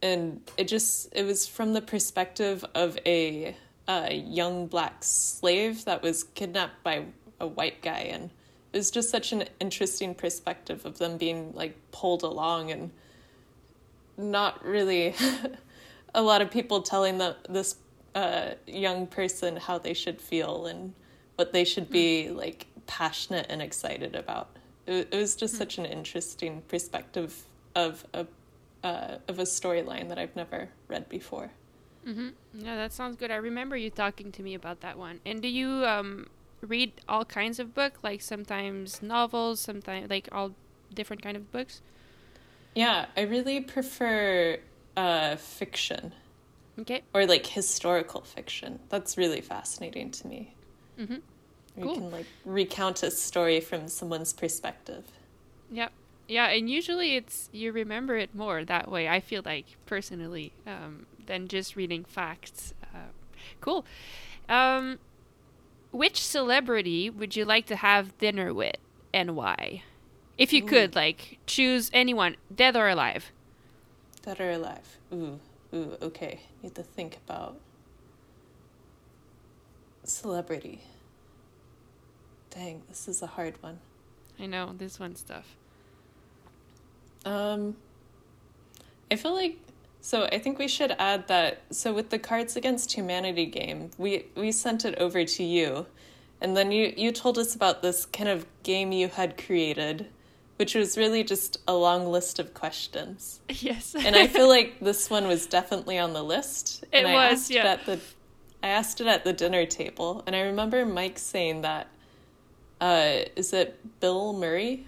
and 0.04 0.42
it 0.56 0.68
just 0.68 1.10
it 1.14 1.24
was 1.24 1.48
from 1.48 1.74
the 1.74 1.82
perspective 1.82 2.64
of 2.76 3.00
a, 3.08 3.56
a 3.88 4.14
young 4.14 4.68
black 4.68 5.04
slave 5.04 5.86
that 5.86 6.04
was 6.04 6.24
kidnapped 6.24 6.84
by 6.84 7.06
a 7.40 7.48
white 7.48 7.82
guy 7.82 8.10
and 8.12 8.30
was 8.74 8.92
just 8.92 9.10
such 9.10 9.32
an 9.32 9.46
interesting 9.60 10.16
perspective 10.16 10.86
of 10.86 10.98
them 10.98 11.18
being 11.18 11.54
like 11.54 11.76
pulled 11.92 12.24
along 12.24 12.72
and 12.72 12.92
not 14.18 14.64
really 14.66 15.16
a 16.16 16.22
lot 16.22 16.42
of 16.42 16.52
people 16.52 16.82
telling 16.82 17.18
the, 17.18 17.36
this 17.50 17.78
uh, 18.16 18.52
young 18.68 19.08
person 19.08 19.56
how 19.56 19.78
they 19.78 19.94
should 19.94 20.22
feel 20.22 20.68
and 20.68 20.94
what 21.36 21.52
they 21.54 21.64
should 21.64 21.90
be 21.90 22.28
mm. 22.30 22.36
like 22.36 22.68
passionate 22.88 23.46
and 23.50 23.62
excited 23.62 24.16
about. 24.16 24.50
It, 24.86 25.08
it 25.12 25.18
was 25.18 25.36
just 25.36 25.56
mm. 25.56 25.60
such 25.60 25.78
an 25.78 25.86
interesting 25.86 26.62
perspective 26.68 27.44
of 27.76 28.06
a 28.14 28.28
uh, 28.84 29.18
of 29.30 29.40
a 29.40 29.44
storyline 29.44 30.10
that 30.10 30.20
I've 30.20 30.36
never 30.36 30.68
read 30.90 31.08
before. 31.08 31.50
Mm-hmm. 32.06 32.30
Yeah, 32.54 32.76
that 32.76 32.92
sounds 32.92 33.16
good. 33.16 33.32
I 33.32 33.38
remember 33.38 33.78
you 33.78 33.90
talking 33.90 34.32
to 34.34 34.44
me 34.44 34.56
about 34.56 34.82
that 34.82 34.98
one. 34.98 35.22
And 35.26 35.42
do 35.42 35.48
you 35.48 35.70
um, 35.86 36.28
read 36.68 36.94
all 37.08 37.26
kinds 37.26 37.60
of 37.60 37.74
book, 37.74 37.94
like 38.04 38.22
sometimes 38.22 39.02
novels, 39.02 39.60
sometimes 39.60 40.10
like 40.10 40.30
all 40.32 40.54
different 40.94 41.22
kind 41.22 41.38
of 41.38 41.52
books? 41.52 41.82
Yeah, 42.76 43.06
I 43.16 43.22
really 43.22 43.62
prefer 43.62 44.58
uh, 44.98 45.36
fiction. 45.36 46.14
Okay. 46.80 47.04
Or 47.14 47.26
like 47.26 47.46
historical 47.46 48.22
fiction. 48.22 48.80
That's 48.90 49.18
really 49.18 49.42
fascinating 49.42 50.12
to 50.12 50.28
me. 50.28 50.56
Mm-hmm. 51.00 51.16
Cool. 51.82 51.88
You 51.88 51.94
can 52.02 52.12
like 52.12 52.26
recount 52.46 53.04
a 53.04 53.12
story 53.12 53.60
from 53.60 53.88
someone's 53.88 54.34
perspective. 54.34 55.04
Yep. 55.72 55.92
Yeah, 56.28 56.48
and 56.48 56.70
usually 56.70 57.16
it's 57.16 57.50
you 57.52 57.72
remember 57.72 58.16
it 58.16 58.34
more 58.34 58.64
that 58.64 58.90
way. 58.90 59.10
I 59.10 59.20
feel 59.20 59.42
like 59.46 59.66
personally 59.86 60.54
um, 60.66 61.06
than 61.26 61.48
just 61.48 61.76
reading 61.76 62.06
facts. 62.06 62.74
Uh, 62.94 63.12
cool. 63.60 63.86
Um, 64.48 65.00
which 65.94 66.22
celebrity 66.22 67.10
would 67.10 67.36
you 67.36 67.46
like 67.46 67.66
to 67.68 67.78
have 67.78 68.18
dinner 68.18 68.54
with, 68.54 68.76
and 69.14 69.36
why? 69.36 69.84
If 70.38 70.52
you 70.52 70.64
Ooh. 70.64 70.68
could, 70.68 70.96
like, 70.96 71.38
choose 71.46 71.90
anyone, 71.94 72.36
dead 72.54 72.76
or 72.76 72.90
alive. 72.90 73.32
Dead 74.24 74.42
or 74.42 74.52
alive? 74.52 74.98
Ooh, 75.14 75.40
ooh, 75.74 75.96
okay. 76.02 76.40
Need 76.62 76.76
to 76.76 76.84
think 76.84 77.18
about 77.26 77.58
celebrity. 80.04 80.82
Dang, 82.50 82.82
this 82.90 83.08
is 83.08 83.22
a 83.22 83.28
hard 83.28 83.62
one. 83.62 83.80
I 84.40 84.48
know, 84.48 84.74
this 84.78 85.00
one's 85.00 85.22
tough. 85.22 85.56
Um, 87.26 87.78
I 89.12 89.16
feel 89.16 89.34
like 89.34 89.58
so 90.04 90.26
I 90.26 90.38
think 90.38 90.60
we 90.60 90.68
should 90.68 90.94
add 91.00 91.28
that 91.30 91.62
so 91.72 91.94
with 91.94 92.10
the 92.10 92.20
Cards 92.20 92.58
Against 92.58 92.92
Humanity 92.92 93.46
game, 93.46 93.90
we 93.98 94.26
we 94.36 94.52
sent 94.52 94.84
it 94.84 94.96
over 95.00 95.24
to 95.24 95.44
you, 95.44 95.86
and 96.42 96.58
then 96.58 96.72
you 96.72 96.94
you 96.96 97.14
told 97.14 97.38
us 97.38 97.56
about 97.56 97.82
this 97.82 98.06
kind 98.06 98.28
of 98.28 98.46
game 98.64 98.92
you 98.92 99.08
had 99.08 99.38
created 99.38 100.08
which 100.58 100.76
was 100.76 100.98
really 100.98 101.24
just 101.24 101.58
a 101.68 101.74
long 101.74 102.06
list 102.06 102.40
of 102.40 102.54
questions. 102.54 103.40
Yes. 103.50 103.96
and 103.96 104.16
I 104.16 104.28
feel 104.28 104.48
like 104.58 104.80
this 104.80 105.10
one 105.10 105.28
was 105.28 105.46
definitely 105.46 105.98
on 105.98 106.14
the 106.14 106.24
list. 106.24 106.84
It 106.92 107.06
and 107.06 107.14
was, 107.14 107.50
yeah. 107.50 107.62
It 107.62 107.66
at 107.66 107.86
the, 107.86 108.00
I 108.62 108.68
asked 108.68 109.02
it 109.02 109.08
at 109.08 109.24
the 109.24 109.34
dinner 109.34 109.66
table, 109.66 110.24
and 110.28 110.36
I 110.36 110.42
remember 110.42 110.86
Mike 110.86 111.18
saying 111.18 111.62
that 111.62 111.88
uh, 112.80 113.24
is 113.36 113.54
it 113.54 114.00
Bill 114.00 114.34
Murray? 114.34 114.86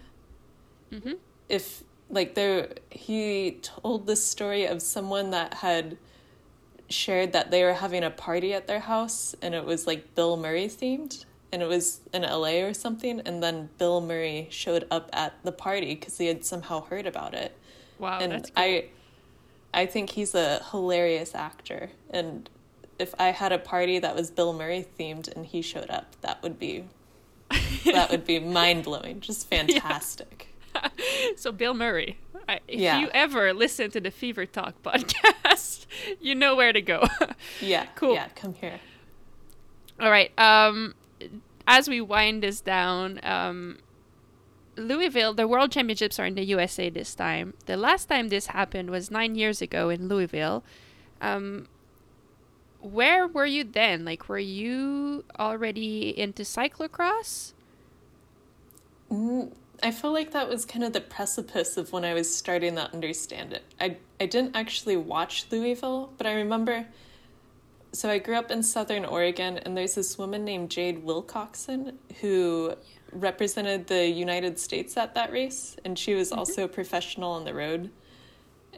Mm-hmm. 0.91 1.13
If 1.49 1.83
like 2.09 2.35
there, 2.35 2.69
he 2.89 3.59
told 3.61 4.07
this 4.07 4.23
story 4.23 4.65
of 4.65 4.81
someone 4.81 5.31
that 5.31 5.55
had 5.55 5.97
shared 6.89 7.33
that 7.33 7.51
they 7.51 7.63
were 7.63 7.73
having 7.73 8.03
a 8.03 8.11
party 8.11 8.53
at 8.53 8.67
their 8.67 8.79
house 8.79 9.35
and 9.41 9.55
it 9.55 9.65
was 9.65 9.87
like 9.87 10.13
Bill 10.15 10.37
Murray 10.37 10.67
themed 10.67 11.25
and 11.51 11.61
it 11.61 11.67
was 11.67 12.01
in 12.13 12.21
LA 12.21 12.61
or 12.61 12.73
something 12.73 13.19
and 13.21 13.41
then 13.41 13.69
Bill 13.77 14.01
Murray 14.01 14.47
showed 14.51 14.85
up 14.91 15.09
at 15.11 15.33
the 15.43 15.51
party 15.51 15.95
cuz 15.95 16.17
he 16.17 16.27
had 16.27 16.45
somehow 16.45 16.81
heard 16.81 17.07
about 17.07 17.33
it. 17.33 17.57
Wow, 17.97 18.19
and 18.19 18.31
that's 18.31 18.51
cool. 18.51 18.63
I 18.63 18.85
I 19.73 19.85
think 19.87 20.11
he's 20.11 20.35
a 20.35 20.63
hilarious 20.71 21.33
actor 21.33 21.89
and 22.11 22.49
if 22.99 23.13
I 23.19 23.31
had 23.31 23.51
a 23.51 23.57
party 23.57 23.99
that 23.99 24.15
was 24.15 24.31
Bill 24.31 24.53
Murray 24.53 24.85
themed 24.97 25.27
and 25.35 25.45
he 25.45 25.61
showed 25.61 25.89
up, 25.89 26.15
that 26.21 26.41
would 26.43 26.59
be 26.59 26.85
that 27.85 28.09
would 28.09 28.25
be 28.25 28.39
mind-blowing, 28.59 29.21
just 29.21 29.49
fantastic. 29.49 30.54
so 31.35 31.51
Bill 31.51 31.73
Murray, 31.73 32.17
I, 32.47 32.59
if 32.67 32.79
Yeah. 32.79 32.99
you 32.99 33.09
ever 33.13 33.53
listen 33.53 33.91
to 33.91 33.99
the 34.01 34.11
Fever 34.11 34.45
Talk 34.45 34.75
podcast, 34.83 35.85
you 36.21 36.35
know 36.35 36.55
where 36.55 36.73
to 36.73 36.81
go. 36.81 37.05
Yeah. 37.61 37.85
Cool. 37.95 38.13
Yeah, 38.13 38.27
come 38.35 38.53
here. 38.55 38.79
All 39.99 40.09
right. 40.11 40.31
Um, 40.37 40.93
as 41.67 41.87
we 41.87 42.01
wind 42.01 42.43
this 42.43 42.59
down, 42.61 43.19
um, 43.23 43.77
Louisville, 44.77 45.33
the 45.33 45.47
World 45.47 45.71
Championships 45.71 46.19
are 46.19 46.25
in 46.25 46.35
the 46.35 46.43
USA 46.43 46.89
this 46.89 47.15
time. 47.15 47.53
The 47.65 47.77
last 47.77 48.05
time 48.09 48.27
this 48.27 48.47
happened 48.47 48.89
was 48.89 49.09
nine 49.09 49.35
years 49.35 49.61
ago 49.61 49.89
in 49.89 50.07
Louisville. 50.09 50.63
Um, 51.21 51.67
where 52.81 53.25
were 53.25 53.45
you 53.45 53.63
then? 53.63 54.03
Like, 54.05 54.27
were 54.27 54.37
you 54.37 55.23
already 55.39 56.09
into 56.19 56.43
cyclocross? 56.43 57.53
Mm, 59.11 59.53
I 59.85 59.91
feel 59.91 60.11
like 60.11 60.31
that 60.31 60.49
was 60.49 60.65
kind 60.65 60.83
of 60.83 60.93
the 60.93 60.99
precipice 60.99 61.77
of 61.77 61.93
when 61.93 62.03
I 62.03 62.15
was 62.15 62.35
starting 62.35 62.73
to 62.73 62.91
understand 62.91 63.53
it. 63.53 63.63
I 63.79 63.97
I 64.19 64.25
didn't 64.25 64.55
actually 64.55 64.97
watch 64.97 65.45
Louisville, 65.51 66.11
but 66.17 66.25
I 66.25 66.33
remember. 66.33 66.87
So 67.91 68.09
I 68.09 68.17
grew 68.17 68.35
up 68.35 68.49
in 68.49 68.63
Southern 68.63 69.05
Oregon, 69.05 69.59
and 69.59 69.77
there's 69.77 69.93
this 69.93 70.17
woman 70.17 70.43
named 70.43 70.71
Jade 70.71 71.05
Wilcoxson 71.05 71.93
who 72.19 72.73
represented 73.11 73.85
the 73.85 74.07
United 74.07 74.57
States 74.57 74.97
at 74.97 75.13
that 75.13 75.31
race, 75.31 75.77
and 75.85 75.99
she 75.99 76.15
was 76.15 76.31
also 76.31 76.63
a 76.63 76.67
professional 76.67 77.33
on 77.33 77.45
the 77.45 77.53
road. 77.53 77.91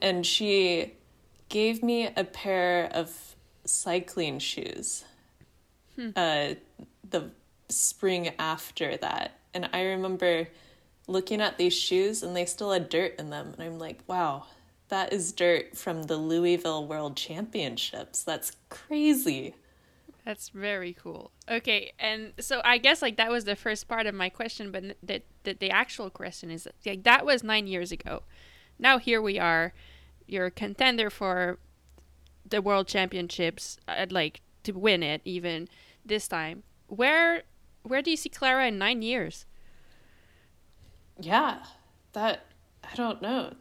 And 0.02 0.26
she 0.26 0.94
gave 1.48 1.82
me 1.82 2.10
a 2.18 2.26
pair 2.26 2.90
of 2.94 3.36
cycling 3.64 4.40
shoes. 4.40 5.06
Uh, 6.18 6.56
the 7.10 7.32
spring 7.70 8.32
after 8.38 8.98
that. 8.98 9.40
And 9.54 9.70
I 9.72 9.84
remember 9.84 10.48
looking 11.08 11.42
at 11.42 11.58
these 11.58 11.74
shoes 11.74 12.22
and 12.22 12.36
they 12.36 12.46
still 12.46 12.72
had 12.72 12.90
dirt 12.90 13.16
in 13.18 13.30
them. 13.30 13.54
And 13.54 13.64
I'm 13.64 13.80
like, 13.80 14.02
wow, 14.08 14.46
that 14.90 15.12
is 15.14 15.32
dirt 15.32 15.76
from 15.78 16.04
the 16.04 16.18
Louisville 16.18 16.86
World 16.86 17.16
Championships. 17.16 18.24
That's 18.24 18.52
crazy. 18.70 19.56
That's 20.26 20.50
very 20.50 20.92
cool. 20.94 21.32
Okay, 21.50 21.94
and 21.98 22.34
so 22.38 22.62
I 22.66 22.80
guess 22.80 23.02
like 23.02 23.16
that 23.16 23.32
was 23.32 23.46
the 23.46 23.56
first 23.56 23.88
part 23.88 24.08
of 24.08 24.14
my 24.14 24.28
question, 24.28 24.72
but 24.72 24.98
the 25.02 25.22
the, 25.44 25.54
the 25.54 25.72
actual 25.72 26.10
question 26.10 26.52
is 26.52 26.68
like 26.86 27.04
that 27.04 27.26
was 27.26 27.44
nine 27.44 27.66
years 27.66 27.94
ago. 27.94 28.24
Now 28.78 28.98
here 28.98 29.22
we 29.22 29.40
are. 29.40 29.74
You're 30.26 30.48
a 30.48 30.52
contender 30.52 31.10
for 31.10 31.60
the 32.46 32.62
world 32.62 32.90
championships. 32.90 33.78
I'd 33.88 34.12
like 34.12 34.42
to 34.64 34.74
win 34.74 35.02
it 35.02 35.22
even 35.24 35.70
this 36.06 36.28
time. 36.28 36.64
Where 36.88 37.44
where 37.84 38.02
do 38.02 38.12
you 38.12 38.18
see 38.18 38.28
Clara 38.28 38.68
in 38.68 38.78
nine 38.78 39.02
years? 39.02 39.46
Yeah, 41.20 41.58
that, 42.14 42.46
I 42.84 42.96
don't 42.96 43.22
know. 43.22 43.54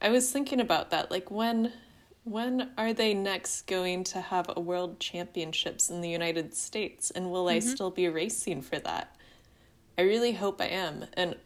I 0.00 0.10
was 0.10 0.30
thinking 0.30 0.60
about 0.60 0.90
that. 0.90 1.10
Like, 1.10 1.30
when. 1.30 1.72
When 2.28 2.70
are 2.76 2.92
they 2.92 3.14
next 3.14 3.68
going 3.68 4.02
to 4.02 4.20
have 4.20 4.46
a 4.48 4.60
world 4.60 4.98
championships 4.98 5.90
in 5.90 6.00
the 6.00 6.08
United 6.10 6.56
States? 6.56 7.12
And 7.12 7.30
will 7.30 7.46
I 7.46 7.58
mm-hmm. 7.58 7.68
still 7.68 7.92
be 7.92 8.08
racing 8.08 8.62
for 8.62 8.80
that? 8.80 9.14
I 9.96 10.02
really 10.02 10.32
hope 10.32 10.60
I 10.60 10.66
am. 10.66 11.04
And 11.12 11.36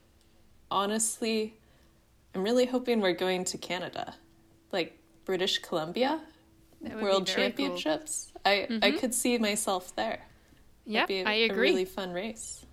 honestly, 0.70 1.58
I'm 2.34 2.42
really 2.42 2.64
hoping 2.64 3.02
we're 3.02 3.12
going 3.12 3.44
to 3.44 3.58
Canada. 3.58 4.14
Like 4.72 4.98
British 5.26 5.58
Columbia 5.58 6.20
That 6.80 6.94
would 6.94 6.98
be 6.98 7.04
World 7.04 7.28
very 7.28 7.52
cool. 7.52 7.66
Championships. 7.66 8.32
I 8.44 8.50
I 8.50 8.66
mm-hmm. 8.66 8.98
could 8.98 9.14
see 9.14 9.36
myself 9.36 9.94
there. 9.96 10.20
Yeah, 10.86 11.04
I 11.08 11.12
a 11.12 11.44
agree. 11.44 11.70
really 11.70 11.84
fun 11.84 12.12
race. 12.12 12.64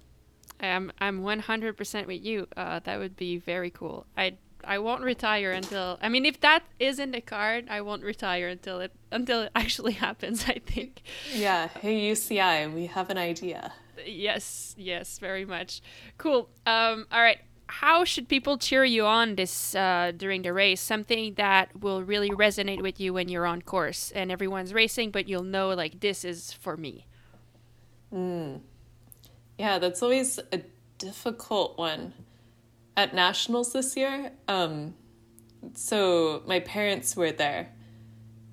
I'm 0.59 0.91
I'm 0.99 1.21
100% 1.21 2.07
with 2.07 2.23
you. 2.23 2.47
Uh, 2.55 2.79
that 2.83 2.99
would 2.99 3.15
be 3.15 3.37
very 3.37 3.69
cool. 3.69 4.05
I 4.17 4.37
I 4.63 4.79
won't 4.79 5.03
retire 5.03 5.51
until 5.51 5.97
I 6.01 6.09
mean 6.09 6.25
if 6.25 6.39
that 6.41 6.63
is 6.79 6.99
in 6.99 7.11
the 7.11 7.21
card, 7.21 7.67
I 7.69 7.81
won't 7.81 8.03
retire 8.03 8.47
until 8.47 8.79
it 8.79 8.91
until 9.11 9.41
it 9.43 9.51
actually 9.55 9.93
happens, 9.93 10.45
I 10.47 10.59
think. 10.65 11.01
Yeah, 11.33 11.67
hey 11.67 12.11
UCI, 12.11 12.73
we 12.73 12.87
have 12.87 13.09
an 13.09 13.17
idea. 13.17 13.73
Yes, 14.05 14.75
yes, 14.77 15.19
very 15.19 15.45
much. 15.45 15.81
Cool. 16.17 16.49
Um 16.65 17.05
all 17.11 17.21
right. 17.21 17.39
How 17.69 18.05
should 18.05 18.29
people 18.29 18.57
cheer 18.57 18.85
you 18.85 19.05
on 19.05 19.35
this 19.35 19.75
uh, 19.75 20.13
during 20.15 20.41
the 20.41 20.53
race? 20.53 20.79
Something 20.79 21.33
that 21.33 21.81
will 21.81 22.01
really 22.01 22.29
resonate 22.29 22.81
with 22.81 22.97
you 22.97 23.13
when 23.13 23.27
you're 23.27 23.45
on 23.45 23.61
course 23.61 24.09
and 24.15 24.31
everyone's 24.31 24.73
racing, 24.73 25.11
but 25.11 25.27
you'll 25.27 25.43
know 25.43 25.71
like 25.71 25.99
this 25.99 26.23
is 26.23 26.53
for 26.53 26.77
me. 26.77 27.07
Yeah, 29.57 29.79
that's 29.79 30.01
always 30.03 30.39
a 30.51 30.61
difficult 30.97 31.77
one. 31.77 32.13
At 32.95 33.13
nationals 33.13 33.73
this 33.73 33.95
year, 33.95 34.31
um, 34.47 34.95
so 35.75 36.41
my 36.47 36.59
parents 36.59 37.15
were 37.15 37.31
there, 37.31 37.69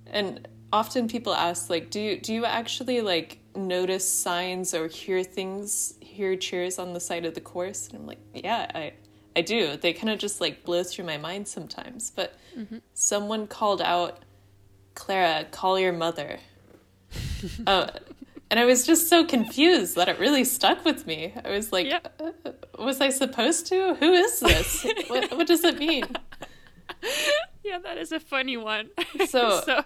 and 0.07 0.47
often 0.73 1.09
people 1.09 1.35
ask 1.35 1.71
like, 1.71 1.91
do 1.91 2.01
you, 2.01 2.21
do 2.21 2.35
you 2.35 2.45
actually 2.45 3.01
like 3.01 3.39
notice 3.57 4.07
signs 4.07 4.75
or 4.75 4.87
hear 4.89 5.23
things, 5.25 5.95
hear 6.01 6.37
cheers 6.37 6.79
on 6.79 6.93
the 6.93 7.01
side 7.01 7.25
of 7.25 7.35
the 7.35 7.41
course? 7.41 7.89
And 7.89 7.97
I'm 7.99 8.07
like, 8.07 8.21
yeah, 8.35 8.71
I 8.75 8.93
I 9.37 9.41
do. 9.41 9.77
They 9.77 9.93
kind 9.93 10.11
of 10.11 10.19
just 10.19 10.41
like 10.41 10.65
blow 10.65 10.83
through 10.83 11.05
my 11.07 11.19
mind 11.19 11.49
sometimes. 11.49 12.11
But 12.11 12.35
someone 12.95 13.47
called 13.47 13.83
out, 13.83 14.21
Clara, 14.95 15.45
call 15.51 15.79
your 15.79 15.93
mother. 15.93 16.39
uh, 17.67 17.89
and 18.51 18.61
I 18.61 18.65
was 18.65 18.87
just 18.87 19.09
so 19.09 19.25
confused 19.25 19.97
that 19.97 20.09
it 20.09 20.19
really 20.19 20.45
stuck 20.45 20.85
with 20.85 21.07
me. 21.07 21.35
I 21.45 21.51
was 21.51 21.73
like, 21.73 21.87
Yeah. 21.87 22.01
uh, 22.21 22.53
was 22.79 23.01
I 23.01 23.11
supposed 23.11 23.67
to? 23.69 23.95
Who 23.95 24.13
is 24.13 24.41
this? 24.41 24.87
what, 25.09 25.31
what 25.37 25.47
does 25.47 25.65
it 25.65 25.79
mean? 25.79 26.05
Yeah, 27.65 27.79
that 27.79 27.99
is 27.99 28.13
a 28.13 28.21
funny 28.21 28.57
one. 28.57 28.91
So- 29.29 29.61
so 29.65 29.85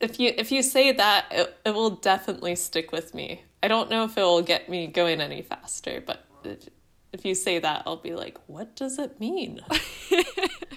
If 0.00 0.18
you 0.18 0.32
if 0.36 0.50
you 0.50 0.62
say 0.62 0.92
that, 0.92 1.26
it, 1.30 1.56
it 1.66 1.74
will 1.74 1.90
definitely 1.90 2.56
stick 2.56 2.90
with 2.90 3.12
me. 3.14 3.42
I 3.62 3.68
don't 3.68 3.90
know 3.90 4.04
if 4.04 4.16
it 4.16 4.22
will 4.22 4.42
get 4.42 4.68
me 4.68 4.86
going 4.86 5.20
any 5.20 5.42
faster, 5.42 6.02
but 6.04 6.24
if, 6.44 6.68
if 7.12 7.24
you 7.26 7.34
say 7.34 7.58
that, 7.58 7.82
I'll 7.86 7.96
be 7.98 8.14
like, 8.14 8.38
what 8.46 8.74
does 8.76 8.98
it 8.98 9.20
mean? 9.20 9.60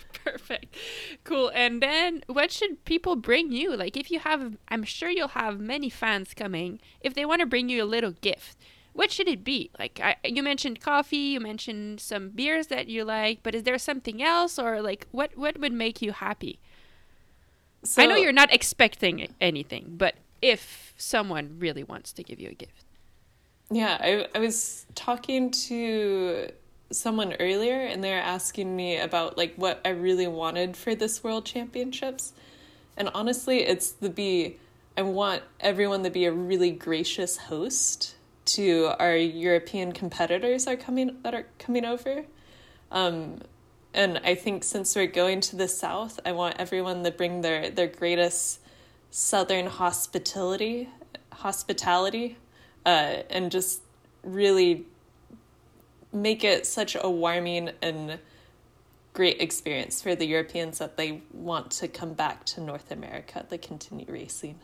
Perfect. 0.44 0.76
Cool. 1.24 1.52
And 1.56 1.82
then 1.82 2.24
what 2.28 2.52
should 2.52 2.84
people 2.84 3.16
bring 3.16 3.52
you? 3.52 3.76
Like 3.78 3.96
if 3.96 4.12
you 4.12 4.20
have 4.20 4.58
I'm 4.68 4.84
sure 4.84 5.10
you'll 5.10 5.30
have 5.30 5.60
many 5.60 5.90
fans 5.90 6.34
coming. 6.34 6.82
If 7.02 7.14
they 7.14 7.26
want 7.26 7.40
to 7.40 7.46
bring 7.46 7.70
you 7.70 7.84
a 7.84 7.86
little 7.86 8.12
gift, 8.12 8.58
what 8.92 9.10
should 9.10 9.28
it 9.30 9.44
be? 9.44 9.72
Like 9.80 10.00
I, 10.04 10.18
you 10.26 10.44
mentioned 10.44 10.82
coffee, 10.82 11.18
you 11.18 11.40
mentioned 11.40 12.02
some 12.02 12.30
beers 12.30 12.68
that 12.68 12.88
you 12.88 13.06
like, 13.06 13.40
but 13.42 13.56
is 13.56 13.64
there 13.64 13.78
something 13.78 14.22
else 14.22 14.60
or 14.60 14.82
like 14.82 15.08
what 15.12 15.38
what 15.38 15.58
would 15.60 15.74
make 15.74 16.02
you 16.02 16.12
happy? 16.12 16.60
So, 17.84 18.02
I 18.02 18.06
know 18.06 18.16
you're 18.16 18.32
not 18.32 18.54
expecting 18.54 19.34
anything, 19.40 19.96
but 19.98 20.16
if 20.42 20.94
someone 20.98 21.56
really 21.58 21.84
wants 21.84 22.12
to 22.14 22.24
give 22.24 22.40
you 22.40 22.50
a 22.50 22.54
gift. 22.54 22.86
Yeah, 23.72 23.98
I, 24.00 24.28
I 24.36 24.40
was 24.40 24.86
talking 24.94 25.52
to 25.52 26.50
someone 26.92 27.34
earlier 27.40 27.82
and 27.82 28.04
they 28.04 28.12
were 28.12 28.18
asking 28.18 28.76
me 28.76 28.98
about 28.98 29.38
like 29.38 29.56
what 29.56 29.82
I 29.84 29.90
really 29.90 30.28
wanted 30.28 30.78
for 30.78 30.96
this 30.96 31.24
world 31.24 31.46
championships. 31.46 32.34
And 32.96 33.10
honestly, 33.14 33.64
it's 33.64 33.92
the 33.92 34.10
be 34.10 34.58
I 34.96 35.02
want 35.02 35.42
everyone 35.60 36.04
to 36.04 36.12
be 36.12 36.26
a 36.26 36.32
really 36.32 36.72
gracious 36.72 37.38
host 37.38 38.16
to 38.46 38.92
our 39.00 39.16
European 39.16 39.92
competitors 39.92 40.68
are 40.68 40.76
coming 40.76 41.18
that 41.24 41.34
are 41.34 41.48
coming 41.58 41.86
over. 41.86 42.26
Um 42.92 43.42
and 43.96 44.20
I 44.24 44.36
think 44.36 44.64
since 44.64 44.96
we're 44.96 45.06
going 45.06 45.40
to 45.42 45.56
the 45.56 45.68
south, 45.68 46.20
I 46.26 46.32
want 46.32 46.56
everyone 46.58 47.04
to 47.04 47.12
bring 47.12 47.42
their 47.42 47.70
their 47.70 47.88
greatest 47.88 48.60
southern 49.10 49.68
hospitality 49.68 50.90
hospitality 51.32 52.38
uh, 52.86 53.24
and 53.30 53.52
just 53.52 53.82
really 54.24 54.86
make 56.14 56.44
it 56.44 56.66
such 56.66 56.96
a 57.00 57.10
warming 57.10 57.72
and 57.82 58.20
great 59.14 59.42
experience 59.42 60.02
for 60.02 60.16
the 60.16 60.26
Europeans 60.26 60.80
that 60.80 60.98
they 60.98 61.22
want 61.34 61.72
to 61.72 61.88
come 61.88 62.14
back 62.14 62.46
to 62.46 62.62
North 62.62 62.92
America 62.92 63.46
to 63.50 63.58
continue 63.58 64.06
racing. 64.08 64.60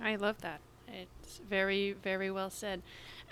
I 0.00 0.16
love 0.16 0.40
that. 0.42 0.60
It's 0.86 1.40
very, 1.48 1.92
very 1.92 2.30
well 2.30 2.50
said. 2.50 2.82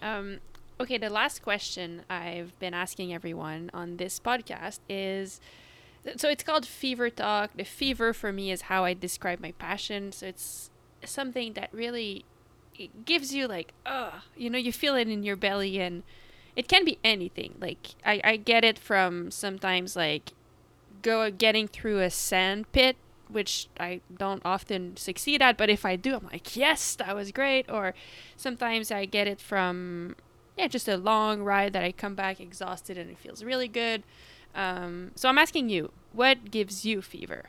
Um, 0.02 0.40
Okay, 0.78 0.98
the 0.98 1.08
last 1.08 1.40
question 1.40 2.02
I've 2.10 2.58
been 2.58 2.74
asking 2.74 3.14
everyone 3.14 3.70
on 3.72 3.96
this 3.96 4.20
podcast 4.20 4.80
is 4.90 5.40
so 6.16 6.28
it's 6.28 6.44
called 6.44 6.66
fever 6.66 7.08
talk. 7.08 7.52
The 7.56 7.64
fever 7.64 8.12
for 8.12 8.30
me 8.30 8.50
is 8.50 8.62
how 8.62 8.84
I 8.84 8.92
describe 8.92 9.40
my 9.40 9.52
passion. 9.52 10.12
So 10.12 10.26
it's 10.26 10.70
something 11.02 11.54
that 11.54 11.70
really 11.72 12.26
it 12.78 13.06
gives 13.06 13.34
you 13.34 13.48
like, 13.48 13.72
uh, 13.86 14.10
you 14.36 14.50
know, 14.50 14.58
you 14.58 14.70
feel 14.70 14.96
it 14.96 15.08
in 15.08 15.22
your 15.22 15.34
belly 15.34 15.80
and 15.80 16.02
it 16.56 16.68
can 16.68 16.84
be 16.84 16.98
anything. 17.04 17.54
Like 17.60 17.88
I, 18.04 18.20
I 18.24 18.36
get 18.36 18.64
it 18.64 18.78
from 18.78 19.30
sometimes 19.30 19.94
like 19.94 20.32
go 21.02 21.30
getting 21.30 21.68
through 21.68 22.00
a 22.00 22.10
sand 22.10 22.72
pit 22.72 22.96
which 23.28 23.68
I 23.78 24.00
don't 24.16 24.42
often 24.44 24.96
succeed 24.96 25.42
at, 25.42 25.56
but 25.56 25.68
if 25.68 25.84
I 25.84 25.96
do, 25.96 26.14
I'm 26.16 26.26
like, 26.26 26.56
yes, 26.56 26.94
that 26.96 27.14
was 27.14 27.32
great. 27.32 27.70
Or 27.70 27.94
sometimes 28.36 28.90
I 28.90 29.04
get 29.04 29.26
it 29.26 29.40
from, 29.40 30.16
yeah, 30.56 30.68
just 30.68 30.88
a 30.88 30.96
long 30.96 31.42
ride 31.42 31.72
that 31.72 31.82
I 31.82 31.92
come 31.92 32.14
back 32.14 32.40
exhausted 32.40 32.96
and 32.96 33.10
it 33.10 33.18
feels 33.18 33.42
really 33.42 33.68
good. 33.68 34.02
Um, 34.54 35.12
so 35.14 35.28
I'm 35.28 35.38
asking 35.38 35.68
you, 35.68 35.92
what 36.12 36.50
gives 36.50 36.84
you 36.84 37.02
fever? 37.02 37.46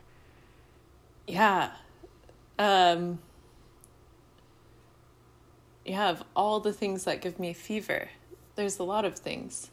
Yeah. 1.27 1.71
Um, 2.57 3.19
of 5.87 6.23
all 6.35 6.59
the 6.59 6.73
things 6.73 7.03
that 7.03 7.21
give 7.21 7.39
me 7.39 7.53
fever, 7.53 8.09
there's 8.57 8.79
a 8.79 8.83
lot 8.83 9.05
of 9.05 9.15
things. 9.17 9.71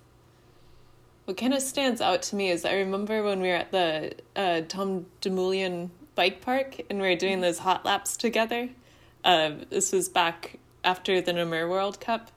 What 1.25 1.37
kind 1.37 1.55
of 1.55 1.63
stands 1.63 2.01
out 2.01 2.23
to 2.25 2.37
me 2.37 2.51
is 2.51 2.65
I 2.65 2.75
remember 2.75 3.23
when 3.23 3.41
we 3.41 3.49
were 3.49 3.57
at 3.57 3.73
the 3.73 4.13
uh, 4.37 4.61
Tom 4.69 5.07
Dumoulin 5.21 5.91
bike 6.15 6.41
park 6.41 6.81
and 6.89 7.01
we 7.01 7.09
were 7.09 7.17
doing 7.17 7.41
those 7.41 7.59
hot 7.59 7.85
laps 7.85 8.17
together. 8.17 8.69
Uh, 9.25 9.53
this 9.71 9.91
was 9.91 10.09
back 10.09 10.59
after 10.85 11.21
the 11.21 11.33
Namur 11.33 11.69
World 11.69 11.99
Cup. 11.99 12.31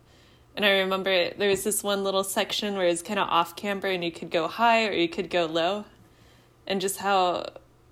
And 0.55 0.65
I 0.65 0.69
remember 0.79 1.31
there 1.37 1.49
was 1.49 1.63
this 1.63 1.83
one 1.83 2.03
little 2.03 2.23
section 2.23 2.75
where 2.75 2.87
it 2.87 2.91
was 2.91 3.03
kind 3.03 3.19
of 3.19 3.27
off 3.27 3.55
camber 3.55 3.89
and 3.89 4.03
you 4.03 4.11
could 4.11 4.31
go 4.31 4.47
high 4.47 4.87
or 4.87 4.93
you 4.93 5.09
could 5.09 5.29
go 5.29 5.45
low. 5.45 5.85
And 6.65 6.81
just 6.81 6.97
how 6.97 7.45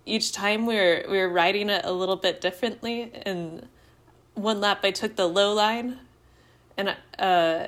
each 0.05 0.31
time 0.31 0.65
we 0.65 0.75
were 0.75 1.05
we 1.09 1.17
were 1.17 1.29
riding 1.29 1.69
it 1.69 1.83
a 1.85 1.91
little 1.91 2.15
bit 2.15 2.41
differently. 2.41 3.11
And 3.23 3.67
one 4.33 4.61
lap 4.61 4.79
I 4.83 4.91
took 4.91 5.15
the 5.15 5.27
low 5.27 5.53
line, 5.53 5.99
and 6.77 6.95
uh, 7.17 7.67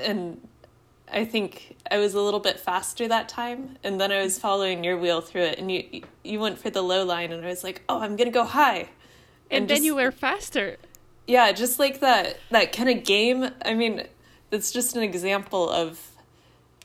and 0.00 0.40
I 1.12 1.24
think 1.24 1.76
I 1.90 1.98
was 1.98 2.14
a 2.14 2.20
little 2.20 2.40
bit 2.40 2.60
faster 2.60 3.08
that 3.08 3.28
time, 3.28 3.76
and 3.82 4.00
then 4.00 4.12
I 4.12 4.22
was 4.22 4.38
following 4.38 4.84
your 4.84 4.98
wheel 4.98 5.20
through 5.20 5.42
it, 5.42 5.58
and 5.58 5.70
you 5.70 6.02
you 6.22 6.40
went 6.40 6.58
for 6.58 6.70
the 6.70 6.82
low 6.82 7.04
line, 7.04 7.32
and 7.32 7.44
I 7.44 7.48
was 7.48 7.64
like, 7.64 7.82
oh, 7.88 8.00
I'm 8.00 8.16
gonna 8.16 8.30
go 8.30 8.44
high, 8.44 8.88
and, 9.50 9.62
and 9.62 9.68
then 9.68 9.76
just, 9.76 9.84
you 9.84 9.94
were 9.94 10.10
faster. 10.10 10.76
Yeah, 11.26 11.52
just 11.52 11.78
like 11.78 12.00
that 12.00 12.38
that 12.50 12.72
kind 12.72 12.88
of 12.88 13.04
game. 13.04 13.50
I 13.64 13.74
mean, 13.74 14.06
it's 14.50 14.70
just 14.72 14.96
an 14.96 15.02
example 15.02 15.68
of 15.68 16.10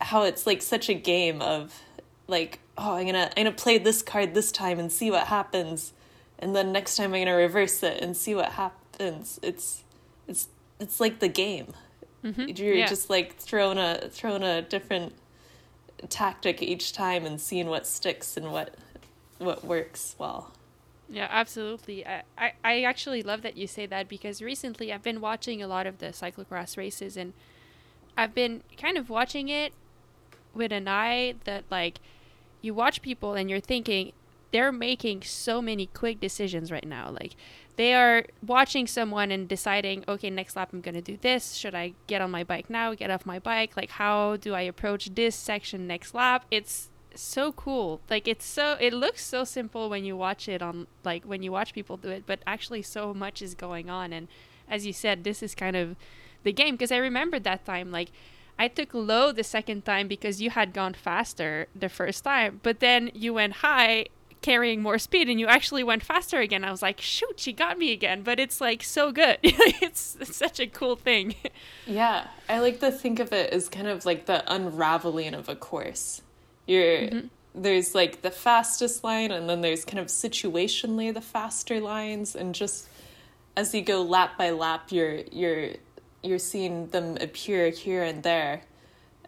how 0.01 0.23
it's 0.23 0.45
like 0.45 0.61
such 0.61 0.89
a 0.89 0.93
game 0.93 1.41
of 1.41 1.81
like, 2.27 2.59
oh, 2.77 2.95
I'm 2.95 3.05
gonna 3.05 3.31
I'm 3.35 3.45
gonna 3.45 3.55
play 3.55 3.77
this 3.77 4.01
card 4.01 4.33
this 4.33 4.51
time 4.51 4.79
and 4.79 4.91
see 4.91 5.11
what 5.11 5.27
happens, 5.27 5.93
and 6.39 6.55
then 6.55 6.71
next 6.71 6.95
time 6.95 7.13
I'm 7.13 7.21
gonna 7.21 7.35
reverse 7.35 7.83
it 7.83 8.01
and 8.01 8.15
see 8.15 8.35
what 8.35 8.53
happens. 8.53 9.39
It's 9.41 9.83
it's 10.27 10.47
it's 10.79 10.99
like 10.99 11.19
the 11.19 11.27
game. 11.27 11.73
Mm-hmm. 12.23 12.63
You're 12.63 12.75
yeah. 12.75 12.87
just 12.87 13.09
like 13.09 13.35
throwing 13.37 13.77
a 13.77 14.09
throwing 14.09 14.43
a 14.43 14.61
different 14.61 15.13
tactic 16.09 16.61
each 16.61 16.93
time 16.93 17.25
and 17.25 17.39
seeing 17.39 17.67
what 17.67 17.85
sticks 17.85 18.37
and 18.37 18.51
what 18.51 18.75
what 19.39 19.63
works 19.63 20.15
well. 20.17 20.51
Yeah, 21.09 21.27
absolutely. 21.29 22.05
I, 22.07 22.23
I, 22.37 22.53
I 22.63 22.83
actually 22.83 23.21
love 23.21 23.41
that 23.41 23.57
you 23.57 23.67
say 23.67 23.85
that 23.85 24.07
because 24.07 24.41
recently 24.41 24.91
I've 24.91 25.03
been 25.03 25.21
watching 25.21 25.61
a 25.61 25.67
lot 25.67 25.85
of 25.85 25.99
the 25.99 26.07
cyclocross 26.07 26.77
races 26.77 27.17
and 27.17 27.33
I've 28.17 28.33
been 28.33 28.63
kind 28.77 28.97
of 28.97 29.09
watching 29.09 29.49
it 29.49 29.73
with 30.53 30.71
an 30.71 30.87
eye 30.87 31.35
that 31.43 31.65
like 31.69 31.99
you 32.61 32.73
watch 32.73 33.01
people 33.01 33.33
and 33.33 33.49
you're 33.49 33.59
thinking 33.59 34.13
they're 34.53 34.71
making 34.71 35.23
so 35.23 35.61
many 35.61 35.87
quick 35.87 36.21
decisions 36.21 36.71
right 36.71 36.87
now. 36.87 37.09
Like 37.09 37.35
they 37.75 37.93
are 37.93 38.25
watching 38.45 38.85
someone 38.87 39.31
and 39.31 39.49
deciding, 39.49 40.03
okay, 40.07 40.29
next 40.29 40.55
lap 40.55 40.69
I'm 40.71 40.81
going 40.81 40.95
to 40.95 41.01
do 41.01 41.17
this. 41.19 41.53
Should 41.53 41.73
I 41.73 41.93
get 42.07 42.21
on 42.21 42.31
my 42.31 42.43
bike 42.43 42.69
now? 42.69 42.93
Get 42.93 43.09
off 43.09 43.25
my 43.25 43.39
bike? 43.39 43.75
Like, 43.75 43.89
how 43.89 44.37
do 44.37 44.53
I 44.53 44.61
approach 44.61 45.15
this 45.15 45.35
section 45.35 45.87
next 45.87 46.13
lap? 46.13 46.45
It's 46.51 46.89
so 47.15 47.51
cool. 47.51 47.99
Like, 48.09 48.27
it's 48.27 48.45
so, 48.45 48.77
it 48.79 48.93
looks 48.93 49.25
so 49.25 49.43
simple 49.43 49.89
when 49.89 50.05
you 50.05 50.15
watch 50.15 50.47
it 50.47 50.61
on, 50.61 50.85
like, 51.03 51.23
when 51.23 51.41
you 51.41 51.51
watch 51.51 51.73
people 51.73 51.97
do 51.97 52.09
it, 52.09 52.25
but 52.27 52.39
actually, 52.45 52.83
so 52.83 53.11
much 53.11 53.41
is 53.41 53.55
going 53.55 53.89
on. 53.89 54.13
And 54.13 54.27
as 54.69 54.85
you 54.85 54.93
said, 54.93 55.23
this 55.23 55.41
is 55.41 55.55
kind 55.55 55.75
of 55.75 55.95
the 56.43 56.53
game 56.53 56.75
because 56.75 56.91
I 56.91 56.97
remember 56.97 57.39
that 57.39 57.65
time, 57.65 57.91
like, 57.91 58.11
I 58.59 58.67
took 58.67 58.93
low 58.93 59.31
the 59.31 59.43
second 59.43 59.83
time 59.83 60.07
because 60.07 60.39
you 60.39 60.51
had 60.51 60.73
gone 60.73 60.93
faster 60.93 61.67
the 61.75 61.89
first 61.89 62.23
time, 62.23 62.59
but 62.61 62.81
then 62.81 63.09
you 63.15 63.33
went 63.33 63.53
high 63.53 64.05
carrying 64.43 64.81
more 64.81 64.99
speed 64.99 65.27
and 65.29 65.39
you 65.39 65.47
actually 65.47 65.83
went 65.83 66.03
faster 66.03 66.39
again. 66.39 66.63
I 66.63 66.69
was 66.69 66.83
like, 66.83 67.01
shoot, 67.01 67.39
she 67.39 67.53
got 67.53 67.79
me 67.79 67.91
again. 67.91 68.21
But 68.21 68.39
it's 68.39 68.61
like 68.61 68.83
so 68.83 69.11
good. 69.11 69.39
it's, 69.41 70.15
it's, 70.19 70.35
such 70.35 70.59
a 70.59 70.67
cool 70.67 70.95
thing. 70.95 71.33
Yeah. 71.87 72.27
I 72.47 72.59
like 72.59 72.79
to 72.81 72.91
think 72.91 73.19
of 73.19 73.33
it 73.33 73.51
as 73.51 73.69
kind 73.69 73.87
of 73.87 74.05
like 74.05 74.27
the 74.27 74.43
unraveling 74.53 75.33
of 75.33 75.49
a 75.49 75.55
course. 75.55 76.21
You're 76.67 76.97
mm-hmm. 76.99 77.27
there's 77.55 77.95
like 77.95 78.21
the 78.21 78.31
fastest 78.31 79.03
line 79.03 79.31
and 79.31 79.49
then 79.49 79.61
there's 79.61 79.83
kind 79.83 79.99
of 79.99 80.07
situationally 80.07 81.13
the 81.13 81.21
faster 81.21 81.79
lines 81.79 82.35
and 82.35 82.53
just 82.53 82.87
as 83.57 83.73
you 83.73 83.81
go 83.81 84.01
lap 84.01 84.37
by 84.37 84.51
lap 84.51 84.91
you're 84.91 85.21
you're 85.31 85.71
you're 86.23 86.39
seeing 86.39 86.87
them 86.87 87.17
appear 87.19 87.69
here 87.69 88.01
and 88.01 88.23
there 88.23 88.61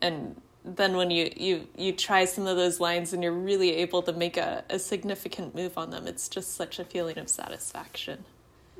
and 0.01 0.41
then 0.65 0.97
when 0.97 1.12
you, 1.12 1.32
you 1.36 1.67
you 1.78 1.91
try 1.91 2.25
some 2.25 2.47
of 2.47 2.58
those 2.58 2.80
lines 2.80 3.13
and 3.13 3.21
you're 3.21 3.32
really 3.32 3.75
able 3.75 4.01
to 4.01 4.13
make 4.13 4.36
a, 4.36 4.63
a 4.69 4.80
significant 4.80 5.54
move 5.54 5.78
on 5.78 5.91
them. 5.91 6.08
It's 6.08 6.28
just 6.28 6.56
such 6.56 6.80
a 6.80 6.86
feeling 6.86 7.17
of 7.19 7.30
satisfaction. 7.30 8.25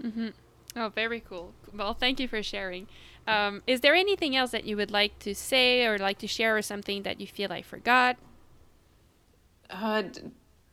Mm-hmm. 0.02 0.30
oh 0.76 0.90
very 0.90 1.20
cool. 1.20 1.54
Well 1.74 1.94
thank 1.94 2.20
you 2.20 2.28
for 2.28 2.42
sharing. 2.42 2.88
Um, 3.28 3.64
is 3.66 3.82
there 3.82 3.96
anything 3.96 4.36
else 4.36 4.52
that 4.52 4.66
you 4.66 4.78
would 4.78 4.92
like 4.92 5.18
to 5.20 5.34
say 5.34 5.86
or 5.86 5.98
like 5.98 6.20
to 6.20 6.28
share 6.28 6.58
or 6.58 6.62
something 6.62 7.04
that 7.04 7.20
you 7.20 7.28
feel 7.28 7.52
i 7.52 7.62
forgot? 7.62 8.18
Uh, 9.70 10.04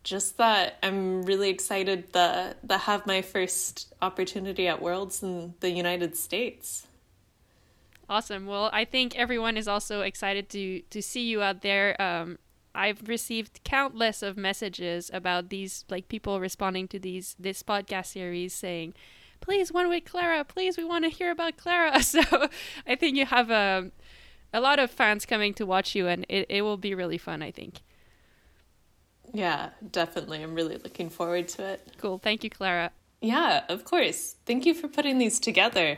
just 0.03 0.37
that 0.37 0.77
i'm 0.83 1.23
really 1.23 1.49
excited 1.49 2.11
to, 2.13 2.55
to 2.67 2.77
have 2.77 3.07
my 3.07 3.21
first 3.21 3.93
opportunity 4.01 4.67
at 4.67 4.81
worlds 4.81 5.23
in 5.23 5.53
the 5.61 5.71
united 5.71 6.15
states 6.15 6.87
Awesome. 8.13 8.45
Well, 8.45 8.69
I 8.71 8.85
think 8.85 9.17
everyone 9.17 9.57
is 9.57 9.67
also 9.67 10.01
excited 10.01 10.47
to 10.49 10.81
to 10.91 11.01
see 11.01 11.23
you 11.23 11.41
out 11.41 11.63
there. 11.63 11.99
Um, 11.99 12.37
I've 12.75 13.09
received 13.09 13.61
countless 13.63 14.21
of 14.21 14.37
messages 14.37 15.09
about 15.11 15.49
these, 15.49 15.83
like 15.89 16.09
people 16.09 16.39
responding 16.39 16.87
to 16.89 16.99
these 16.99 17.35
this 17.39 17.63
podcast 17.63 18.05
series 18.13 18.53
saying, 18.53 18.93
"Please, 19.41 19.71
one 19.71 19.89
with 19.89 20.05
Clara. 20.05 20.43
Please, 20.43 20.77
we 20.77 20.83
want 20.83 21.05
to 21.05 21.09
hear 21.09 21.31
about 21.31 21.57
Clara." 21.57 22.03
So 22.13 22.21
I 22.85 22.93
think 22.93 23.17
you 23.17 23.25
have 23.25 23.49
a 23.49 23.79
um, 23.79 23.91
a 24.53 24.61
lot 24.61 24.77
of 24.77 24.91
fans 24.91 25.25
coming 25.25 25.55
to 25.55 25.65
watch 25.65 25.95
you, 25.95 26.05
and 26.05 26.23
it, 26.29 26.45
it 26.49 26.61
will 26.61 26.77
be 26.77 26.93
really 26.93 27.17
fun. 27.17 27.41
I 27.41 27.49
think. 27.49 27.81
Yeah, 29.33 29.71
definitely. 29.89 30.43
I'm 30.43 30.53
really 30.53 30.77
looking 30.77 31.09
forward 31.09 31.47
to 31.55 31.63
it. 31.63 31.79
Cool. 31.97 32.19
Thank 32.19 32.43
you, 32.43 32.51
Clara. 32.51 32.91
Yeah, 33.21 33.63
of 33.69 33.85
course. 33.85 34.35
Thank 34.45 34.67
you 34.67 34.75
for 34.75 34.87
putting 34.87 35.17
these 35.17 35.39
together. 35.39 35.97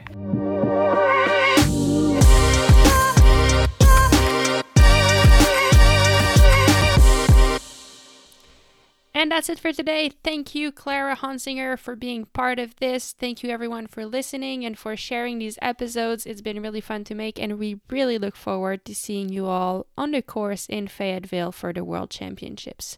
And 9.16 9.32
that's 9.32 9.48
it 9.48 9.60
for 9.60 9.72
today. 9.72 10.12
Thank 10.26 10.54
you, 10.54 10.74
Clara 10.74 11.16
Honsinger, 11.16 11.80
for 11.80 11.96
being 11.96 12.26
part 12.26 12.60
of 12.60 12.76
this. 12.76 13.14
Thank 13.14 13.44
you, 13.44 13.50
everyone, 13.50 13.88
for 13.88 14.06
listening 14.06 14.66
and 14.66 14.78
for 14.78 14.98
sharing 14.98 15.40
these 15.40 15.58
episodes. 15.62 16.26
It's 16.26 16.42
been 16.42 16.62
really 16.62 16.82
fun 16.82 17.06
to 17.06 17.16
make, 17.16 17.40
and 17.40 17.58
we 17.58 17.80
really 17.90 18.18
look 18.18 18.36
forward 18.36 18.84
to 18.84 18.94
seeing 18.94 19.30
you 19.30 19.46
all 19.46 19.86
on 19.98 20.12
the 20.12 20.22
course 20.22 20.66
in 20.68 20.90
Fayetteville 20.90 21.54
for 21.54 21.72
the 21.72 21.86
World 21.86 22.10
Championships. 22.10 22.98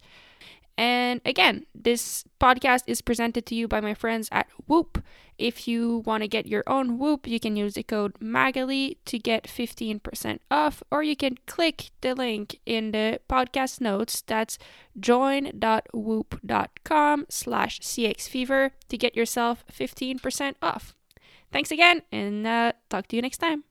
And 0.78 1.21
again, 1.25 1.65
this 1.73 2.23
podcast 2.39 2.84
is 2.86 3.01
presented 3.01 3.47
to 3.47 3.55
you 3.55 3.67
by 3.67 3.82
my 3.82 3.95
friends 3.95 4.30
at 4.32 4.47
Whoop. 4.67 5.03
If 5.38 5.67
you 5.67 6.03
want 6.05 6.23
to 6.23 6.28
get 6.28 6.45
your 6.45 6.63
own 6.67 6.99
Whoop, 6.99 7.25
you 7.28 7.39
can 7.39 7.55
use 7.55 7.75
the 7.75 7.84
code 7.84 8.19
MAGHALIE 8.19 8.97
to 9.05 9.19
get 9.19 9.43
15% 9.45 10.39
off, 10.49 10.82
or 10.91 11.03
you 11.03 11.15
can 11.15 11.38
click 11.47 11.91
the 12.01 12.15
link 12.15 12.59
in 12.65 12.91
the 12.91 13.21
podcast 13.30 13.80
notes. 13.82 14.21
That's 14.21 14.57
join.whoop.com 14.99 17.25
slash 17.30 17.80
cxfever 17.80 18.71
to 18.89 18.97
get 18.97 19.15
yourself 19.15 19.63
15% 19.71 20.55
off. 20.61 20.95
Thanks 21.51 21.71
again, 21.71 22.01
and 22.11 22.45
uh, 22.45 22.73
talk 22.89 23.07
to 23.07 23.15
you 23.15 23.21
next 23.21 23.38
time. 23.38 23.63